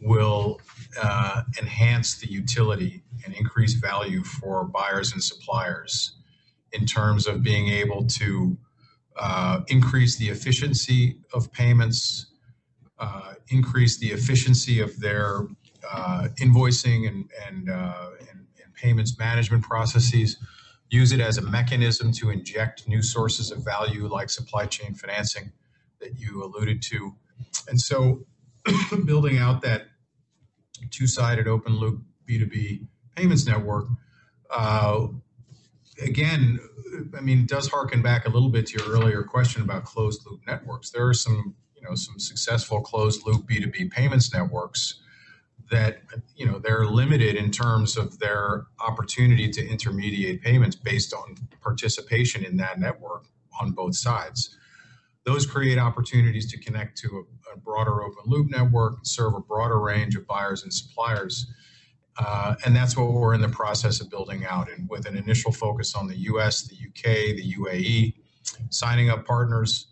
will 0.00 0.60
uh, 1.00 1.42
enhance 1.60 2.18
the 2.18 2.30
utility 2.30 3.02
and 3.24 3.34
increase 3.34 3.74
value 3.74 4.22
for 4.24 4.64
buyers 4.64 5.12
and 5.12 5.22
suppliers 5.22 6.16
in 6.72 6.86
terms 6.86 7.26
of 7.26 7.42
being 7.42 7.68
able 7.68 8.06
to 8.06 8.56
uh, 9.18 9.60
increase 9.68 10.16
the 10.16 10.28
efficiency 10.28 11.18
of 11.34 11.52
payments, 11.52 12.26
uh, 12.98 13.34
increase 13.48 13.98
the 13.98 14.08
efficiency 14.08 14.80
of 14.80 14.98
their 15.00 15.40
uh, 15.90 16.28
invoicing 16.40 17.08
and, 17.08 17.28
and, 17.46 17.70
uh, 17.70 18.10
and, 18.20 18.46
and 18.62 18.74
payments 18.74 19.18
management 19.18 19.62
processes, 19.62 20.36
use 20.90 21.12
it 21.12 21.20
as 21.20 21.38
a 21.38 21.42
mechanism 21.42 22.12
to 22.12 22.30
inject 22.30 22.88
new 22.88 23.02
sources 23.02 23.50
of 23.50 23.64
value 23.64 24.06
like 24.06 24.30
supply 24.30 24.66
chain 24.66 24.94
financing 24.94 25.52
that 26.00 26.18
you 26.18 26.42
alluded 26.42 26.80
to. 26.80 27.14
And 27.68 27.80
so 27.80 28.26
building 29.04 29.38
out 29.38 29.62
that 29.62 29.88
two-sided 30.90 31.46
open 31.48 31.76
loop 31.76 32.02
B2B 32.28 32.86
payments 33.16 33.46
network, 33.46 33.86
uh, 34.50 35.08
again, 36.02 36.58
I 37.16 37.20
mean, 37.20 37.40
it 37.40 37.48
does 37.48 37.68
harken 37.68 38.02
back 38.02 38.26
a 38.26 38.30
little 38.30 38.48
bit 38.48 38.66
to 38.68 38.78
your 38.78 38.92
earlier 38.92 39.22
question 39.22 39.62
about 39.62 39.84
closed 39.84 40.22
loop 40.26 40.40
networks. 40.46 40.90
There 40.90 41.06
are 41.06 41.14
some, 41.14 41.54
you 41.74 41.82
know, 41.82 41.94
some 41.94 42.18
successful 42.18 42.80
closed 42.80 43.26
loop 43.26 43.48
B2B 43.48 43.90
payments 43.90 44.32
networks 44.32 45.00
that, 45.70 46.00
you 46.34 46.46
know, 46.46 46.58
they're 46.58 46.86
limited 46.86 47.36
in 47.36 47.50
terms 47.50 47.96
of 47.96 48.18
their 48.18 48.66
opportunity 48.80 49.50
to 49.50 49.66
intermediate 49.66 50.42
payments 50.42 50.76
based 50.76 51.12
on 51.12 51.36
participation 51.60 52.44
in 52.44 52.56
that 52.56 52.80
network 52.80 53.26
on 53.60 53.72
both 53.72 53.94
sides. 53.94 54.56
Those 55.28 55.44
create 55.44 55.76
opportunities 55.76 56.50
to 56.52 56.58
connect 56.58 56.96
to 57.00 57.26
a, 57.50 57.52
a 57.52 57.58
broader 57.58 58.02
open 58.02 58.22
loop 58.24 58.50
network, 58.50 58.96
and 58.96 59.06
serve 59.06 59.34
a 59.34 59.40
broader 59.40 59.78
range 59.78 60.16
of 60.16 60.26
buyers 60.26 60.62
and 60.62 60.72
suppliers. 60.72 61.52
Uh, 62.18 62.54
and 62.64 62.74
that's 62.74 62.96
what 62.96 63.12
we're 63.12 63.34
in 63.34 63.42
the 63.42 63.48
process 63.50 64.00
of 64.00 64.08
building 64.08 64.46
out, 64.46 64.70
and 64.70 64.88
with 64.88 65.06
an 65.06 65.18
initial 65.18 65.52
focus 65.52 65.94
on 65.94 66.08
the 66.08 66.16
U.S., 66.16 66.62
the 66.62 66.76
U.K., 66.76 67.36
the 67.36 67.54
UAE, 67.56 68.14
signing 68.70 69.10
up 69.10 69.26
partners, 69.26 69.88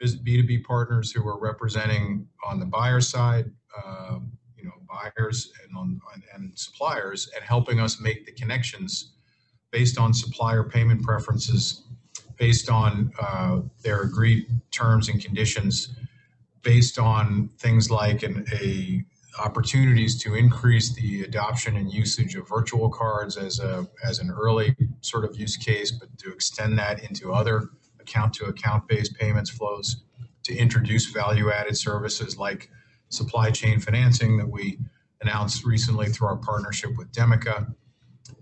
B2B 0.00 0.62
partners 0.62 1.10
who 1.10 1.26
are 1.26 1.40
representing 1.40 2.28
on 2.44 2.60
the 2.60 2.66
buyer 2.66 3.00
side, 3.00 3.50
uh, 3.76 4.20
you 4.56 4.66
know, 4.66 4.74
buyers 4.88 5.50
and 5.64 5.76
on 5.76 6.00
and 6.32 6.56
suppliers, 6.56 7.28
and 7.34 7.42
helping 7.42 7.80
us 7.80 8.00
make 8.00 8.24
the 8.24 8.30
connections 8.30 9.14
based 9.72 9.98
on 9.98 10.14
supplier 10.14 10.62
payment 10.62 11.02
preferences 11.02 11.82
based 12.38 12.70
on 12.70 13.12
uh, 13.20 13.60
their 13.82 14.02
agreed 14.02 14.46
terms 14.70 15.08
and 15.08 15.22
conditions, 15.22 15.94
based 16.62 16.98
on 16.98 17.50
things 17.58 17.90
like 17.90 18.22
an, 18.22 18.44
a 18.52 19.04
opportunities 19.38 20.20
to 20.22 20.34
increase 20.34 20.94
the 20.94 21.22
adoption 21.22 21.76
and 21.76 21.92
usage 21.92 22.34
of 22.36 22.48
virtual 22.48 22.88
cards 22.88 23.36
as 23.36 23.60
a 23.60 23.86
as 24.04 24.18
an 24.18 24.30
early 24.30 24.74
sort 25.00 25.24
of 25.24 25.36
use 25.36 25.56
case, 25.56 25.90
but 25.92 26.08
to 26.18 26.32
extend 26.32 26.78
that 26.78 27.04
into 27.04 27.32
other 27.32 27.70
account 28.00 28.32
to 28.34 28.46
account 28.46 28.86
based 28.88 29.14
payments 29.18 29.50
flows, 29.50 30.04
to 30.44 30.56
introduce 30.56 31.06
value 31.06 31.50
added 31.50 31.76
services 31.76 32.38
like 32.38 32.70
supply 33.08 33.50
chain 33.50 33.78
financing 33.78 34.36
that 34.36 34.48
we 34.48 34.78
announced 35.20 35.64
recently 35.64 36.08
through 36.08 36.28
our 36.28 36.36
partnership 36.36 36.90
with 36.96 37.10
Demica 37.12 37.74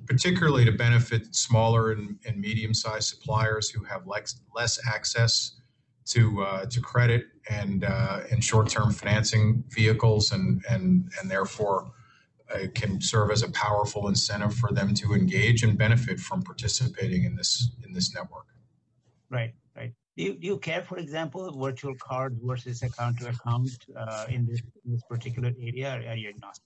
particularly 0.07 0.65
to 0.65 0.73
benefit 0.73 1.35
smaller 1.35 1.93
and, 1.93 2.19
and 2.27 2.41
medium-sized 2.41 3.09
suppliers 3.09 3.69
who 3.69 3.85
have 3.85 4.07
less, 4.07 4.41
less 4.55 4.79
access 4.87 5.61
to 6.07 6.43
uh, 6.43 6.67
to 6.67 6.81
credit 6.81 7.27
and 7.49 7.85
uh, 7.85 8.21
and 8.31 8.43
short-term 8.45 8.93
financing 8.93 9.65
vehicles, 9.69 10.33
and 10.33 10.63
and 10.69 11.11
and 11.21 11.31
therefore 11.31 11.93
uh, 12.55 12.67
can 12.75 13.01
serve 13.01 13.31
as 13.31 13.43
a 13.43 13.51
powerful 13.53 14.09
incentive 14.09 14.55
for 14.55 14.71
them 14.73 14.95
to 14.95 15.15
engage 15.15 15.63
and 15.63 15.79
benefit 15.79 16.21
from 16.21 16.43
participating 16.43 17.25
in 17.25 17.37
this 17.37 17.71
in 17.85 17.93
this 17.93 18.15
network. 18.15 18.47
Right, 19.31 19.55
right. 19.77 19.93
Do 20.17 20.23
you, 20.23 20.35
do 20.35 20.47
you 20.47 20.59
care, 20.59 20.83
for 20.83 20.99
example, 20.99 21.51
virtual 21.59 21.95
cards 21.97 22.39
versus 22.43 22.83
account 22.83 23.19
to 23.21 23.31
account 23.31 23.71
uh, 23.97 24.27
in 24.29 24.47
this 24.47 24.61
in 24.85 24.93
this 24.93 25.03
particular 25.09 25.53
area? 25.61 25.89
Or 25.95 26.11
are 26.11 26.17
you 26.17 26.29
agnostic? 26.29 26.65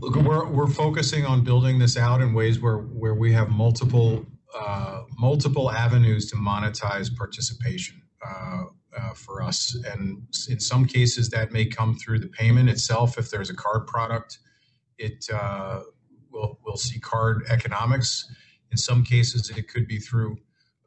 Look, 0.00 0.16
we're, 0.16 0.46
we're 0.48 0.66
focusing 0.66 1.26
on 1.26 1.44
building 1.44 1.78
this 1.78 1.98
out 1.98 2.22
in 2.22 2.32
ways 2.32 2.58
where, 2.58 2.78
where 2.78 3.14
we 3.14 3.32
have 3.32 3.50
multiple 3.50 4.24
uh, 4.58 5.02
multiple 5.16 5.70
avenues 5.70 6.28
to 6.30 6.36
monetize 6.36 7.14
participation 7.14 8.02
uh, 8.26 8.64
uh, 8.98 9.12
for 9.14 9.42
us. 9.42 9.76
And 9.92 10.26
in 10.48 10.58
some 10.58 10.86
cases, 10.86 11.28
that 11.30 11.52
may 11.52 11.66
come 11.66 11.94
through 11.96 12.18
the 12.18 12.28
payment 12.28 12.68
itself. 12.68 13.16
If 13.16 13.30
there's 13.30 13.50
a 13.50 13.54
card 13.54 13.86
product, 13.86 14.38
it 14.98 15.24
uh, 15.32 15.82
will 16.32 16.58
we'll 16.64 16.76
see 16.76 16.98
card 16.98 17.44
economics. 17.48 18.32
In 18.72 18.76
some 18.78 19.04
cases, 19.04 19.50
it 19.50 19.68
could 19.68 19.86
be 19.86 19.98
through 19.98 20.38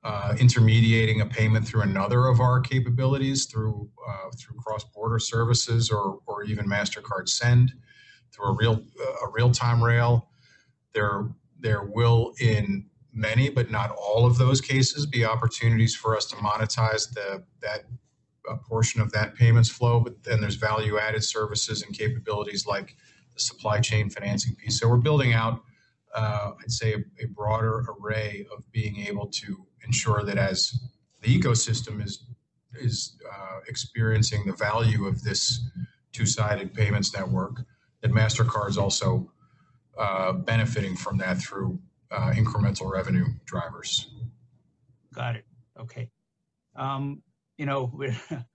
uh, 0.04 0.36
intermediating 0.40 1.22
a 1.22 1.26
payment 1.26 1.66
through 1.66 1.82
another 1.82 2.28
of 2.28 2.42
our 2.42 2.60
capabilities, 2.60 3.46
through 3.46 3.90
uh, 4.10 4.30
through 4.38 4.58
cross 4.58 4.84
border 4.84 5.20
services, 5.20 5.90
or 5.90 6.20
or 6.26 6.44
even 6.44 6.66
Mastercard 6.66 7.30
Send 7.30 7.74
through 8.34 8.48
a 8.48 8.54
real 8.54 8.84
a 9.24 9.30
real 9.32 9.52
time 9.52 9.84
rail. 9.84 10.30
There 10.94 11.30
there 11.60 11.84
will 11.84 12.34
in 12.40 12.86
many, 13.14 13.50
but 13.50 13.72
not 13.72 13.92
all 13.92 14.26
of 14.26 14.38
those 14.38 14.60
cases, 14.60 15.06
be 15.06 15.24
opportunities 15.24 15.96
for 15.96 16.18
us 16.18 16.26
to 16.26 16.36
monetize 16.38 17.14
the 17.14 17.44
that 17.62 17.86
a 18.50 18.58
portion 18.58 19.00
of 19.02 19.12
that 19.14 19.36
payments 19.36 19.70
flow. 19.70 20.00
But 20.00 20.24
then 20.24 20.42
there's 20.42 20.56
value 20.56 20.98
added 21.00 21.24
services 21.24 21.84
and 21.84 21.98
capabilities 21.98 22.66
like 22.66 22.96
the 23.34 23.40
supply 23.40 23.80
chain 23.80 24.10
financing 24.10 24.56
piece. 24.56 24.80
So 24.80 24.90
we're 24.90 24.98
building 24.98 25.34
out, 25.34 25.62
uh, 26.14 26.52
I'd 26.62 26.72
say, 26.72 26.94
a, 26.94 27.24
a, 27.24 27.28
broader 27.28 27.86
array 28.00 28.46
of 28.56 28.70
being 28.72 28.98
able 28.98 29.28
to 29.28 29.66
ensure 29.86 30.24
that 30.24 30.38
as 30.38 30.90
the 31.22 31.40
ecosystem 31.40 32.04
is 32.04 32.26
is 32.82 33.16
uh, 33.32 33.60
experiencing 33.68 34.46
the 34.46 34.54
value 34.54 35.06
of 35.06 35.24
this 35.24 35.62
two-sided 36.12 36.74
payments 36.74 37.14
network, 37.14 37.62
that 38.04 38.12
MasterCard 38.12 38.70
is 38.70 38.78
also 38.78 39.32
uh, 39.98 40.34
benefiting 40.34 40.96
from 40.96 41.18
that 41.18 41.42
through 41.42 41.80
uh, 42.12 42.32
incremental 42.36 42.92
revenue 42.92 43.26
drivers. 43.46 44.14
Got 45.16 45.38
it. 45.38 45.46
Okay. 45.80 46.10
Um, 46.76 47.24
you 47.58 47.66
know, 47.66 47.90
we're 47.94 48.16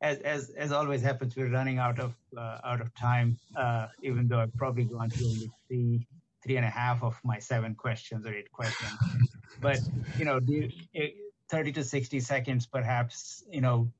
as 0.00 0.18
as 0.18 0.50
as 0.50 0.72
always 0.72 1.02
happens, 1.02 1.34
we're 1.36 1.50
running 1.50 1.78
out 1.78 1.98
of 1.98 2.14
uh, 2.36 2.58
out 2.64 2.80
of 2.80 2.94
time. 2.94 3.38
Uh, 3.56 3.88
even 4.02 4.28
though 4.28 4.40
I've 4.40 4.54
probably 4.54 4.84
gone 4.84 5.10
through 5.10 5.28
only 5.28 5.50
three 5.66 6.06
three 6.44 6.56
and 6.56 6.66
a 6.66 6.70
half 6.70 7.02
of 7.02 7.18
my 7.24 7.38
seven 7.38 7.74
questions 7.74 8.26
or 8.26 8.34
eight 8.34 8.52
questions, 8.52 8.92
but 9.60 9.78
you 10.18 10.24
know, 10.24 10.38
you, 10.46 10.70
thirty 11.48 11.72
to 11.72 11.82
sixty 11.82 12.20
seconds, 12.20 12.66
perhaps. 12.66 13.42
You 13.50 13.62
know, 13.62 13.90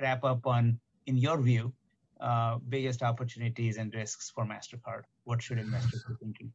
wrap 0.00 0.24
up 0.24 0.46
on 0.46 0.80
in 1.06 1.16
your 1.16 1.38
view 1.38 1.72
uh, 2.20 2.58
biggest 2.68 3.02
opportunities 3.02 3.76
and 3.76 3.92
risks 3.94 4.30
for 4.34 4.44
MasterCard? 4.44 5.02
What 5.24 5.42
should 5.42 5.58
investors 5.58 6.04
be 6.08 6.14
thinking? 6.20 6.52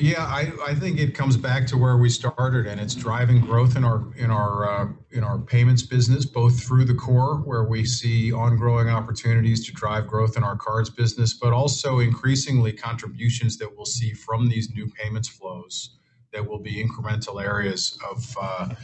Yeah, 0.00 0.24
I, 0.24 0.52
I 0.66 0.74
think 0.74 0.98
it 0.98 1.14
comes 1.14 1.36
back 1.36 1.66
to 1.68 1.78
where 1.78 1.96
we 1.96 2.10
started, 2.10 2.66
and 2.66 2.80
it's 2.80 2.94
driving 2.94 3.40
growth 3.40 3.76
in 3.76 3.84
our 3.84 4.12
in 4.16 4.30
our 4.30 4.68
uh, 4.68 4.88
in 5.12 5.22
our 5.22 5.38
payments 5.38 5.82
business, 5.82 6.26
both 6.26 6.60
through 6.62 6.84
the 6.84 6.94
core, 6.94 7.36
where 7.38 7.64
we 7.64 7.84
see 7.84 8.32
ongoing 8.32 8.88
opportunities 8.88 9.64
to 9.66 9.72
drive 9.72 10.06
growth 10.06 10.36
in 10.36 10.42
our 10.42 10.56
cards 10.56 10.90
business, 10.90 11.34
but 11.34 11.52
also 11.52 12.00
increasingly 12.00 12.72
contributions 12.72 13.56
that 13.58 13.74
we'll 13.74 13.86
see 13.86 14.12
from 14.12 14.48
these 14.48 14.70
new 14.74 14.86
payments 14.88 15.28
flows 15.28 15.96
that 16.32 16.46
will 16.46 16.58
be 16.58 16.84
incremental 16.84 17.42
areas 17.42 17.98
of 18.10 18.36
uh, 18.40 18.74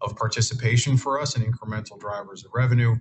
of 0.00 0.16
participation 0.16 0.96
for 0.96 1.20
us 1.20 1.36
and 1.36 1.44
incremental 1.44 1.98
drivers 2.00 2.44
of 2.44 2.50
revenue. 2.54 2.96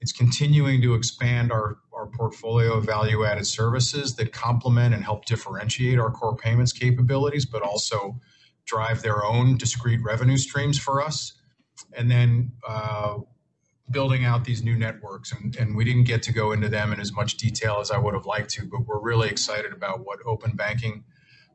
It's 0.00 0.12
continuing 0.12 0.82
to 0.82 0.94
expand 0.94 1.50
our, 1.50 1.78
our 1.92 2.06
portfolio 2.06 2.74
of 2.74 2.84
value 2.84 3.24
added 3.24 3.46
services 3.46 4.14
that 4.16 4.32
complement 4.32 4.94
and 4.94 5.02
help 5.02 5.24
differentiate 5.24 5.98
our 5.98 6.10
core 6.10 6.36
payments 6.36 6.72
capabilities, 6.72 7.46
but 7.46 7.62
also 7.62 8.20
drive 8.66 9.02
their 9.02 9.24
own 9.24 9.56
discrete 9.56 10.02
revenue 10.02 10.36
streams 10.36 10.78
for 10.78 11.02
us. 11.02 11.32
And 11.96 12.10
then 12.10 12.52
uh, 12.66 13.18
building 13.90 14.24
out 14.24 14.44
these 14.44 14.62
new 14.62 14.76
networks. 14.76 15.32
And, 15.32 15.54
and 15.56 15.76
we 15.76 15.84
didn't 15.84 16.04
get 16.04 16.22
to 16.24 16.32
go 16.32 16.52
into 16.52 16.68
them 16.68 16.92
in 16.92 17.00
as 17.00 17.12
much 17.12 17.36
detail 17.36 17.78
as 17.80 17.90
I 17.90 17.98
would 17.98 18.14
have 18.14 18.26
liked 18.26 18.50
to, 18.50 18.66
but 18.66 18.86
we're 18.86 19.00
really 19.00 19.28
excited 19.28 19.72
about 19.72 20.04
what 20.04 20.18
open 20.26 20.56
banking 20.56 21.04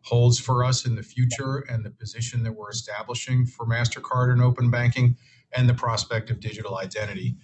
holds 0.04 0.39
for 0.39 0.64
us 0.64 0.86
in 0.86 0.96
the 0.96 1.04
future 1.04 1.66
and 1.70 1.86
the 1.86 1.92
position 1.92 2.44
that 2.44 2.54
we're 2.54 2.72
establishing 2.72 3.46
for 3.46 3.68
MasterCard 3.68 4.32
and 4.32 4.42
open 4.42 4.72
banking 4.72 5.16
and 5.54 5.70
the 5.70 5.74
prospect 5.74 6.30
of 6.30 6.39
digital 6.39 6.78
identity 6.78 7.36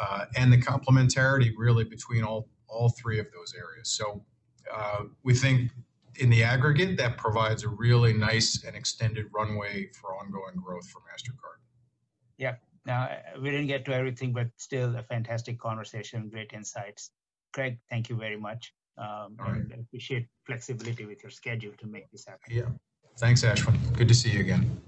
uh, 0.00 0.26
and 0.36 0.52
the 0.52 0.58
complementarity 0.58 1.52
really 1.56 1.84
between 1.84 2.24
all 2.24 2.48
all 2.68 2.88
three 2.90 3.18
of 3.20 3.26
those 3.32 3.54
areas. 3.56 3.88
So 3.90 4.24
uh, 4.72 5.04
we 5.22 5.34
think 5.34 5.70
in 6.16 6.30
the 6.30 6.42
aggregate 6.42 6.96
that 6.98 7.16
provides 7.16 7.64
a 7.64 7.68
really 7.68 8.12
nice 8.12 8.64
and 8.64 8.76
extended 8.76 9.26
runway 9.32 9.90
for 9.92 10.16
ongoing 10.16 10.56
growth 10.56 10.88
for 10.88 11.00
Mastercard. 11.00 11.58
Yeah. 12.38 12.56
Now 12.86 13.10
we 13.40 13.50
didn't 13.50 13.68
get 13.68 13.84
to 13.86 13.94
everything, 13.94 14.32
but 14.32 14.48
still 14.56 14.96
a 14.96 15.02
fantastic 15.02 15.58
conversation, 15.58 16.28
great 16.28 16.52
insights. 16.52 17.10
Craig, 17.52 17.78
thank 17.88 18.08
you 18.08 18.16
very 18.16 18.36
much. 18.36 18.74
Um, 18.98 19.36
right. 19.38 19.62
I 19.72 19.80
appreciate 19.80 20.26
flexibility 20.46 21.04
with 21.04 21.22
your 21.22 21.30
schedule 21.30 21.72
to 21.78 21.86
make 21.86 22.10
this 22.10 22.26
happen. 22.26 22.48
Yeah. 22.48 22.64
Thanks, 23.16 23.42
Ashwin. 23.42 23.76
Good 23.96 24.08
to 24.08 24.14
see 24.14 24.30
you 24.30 24.40
again. 24.40 24.80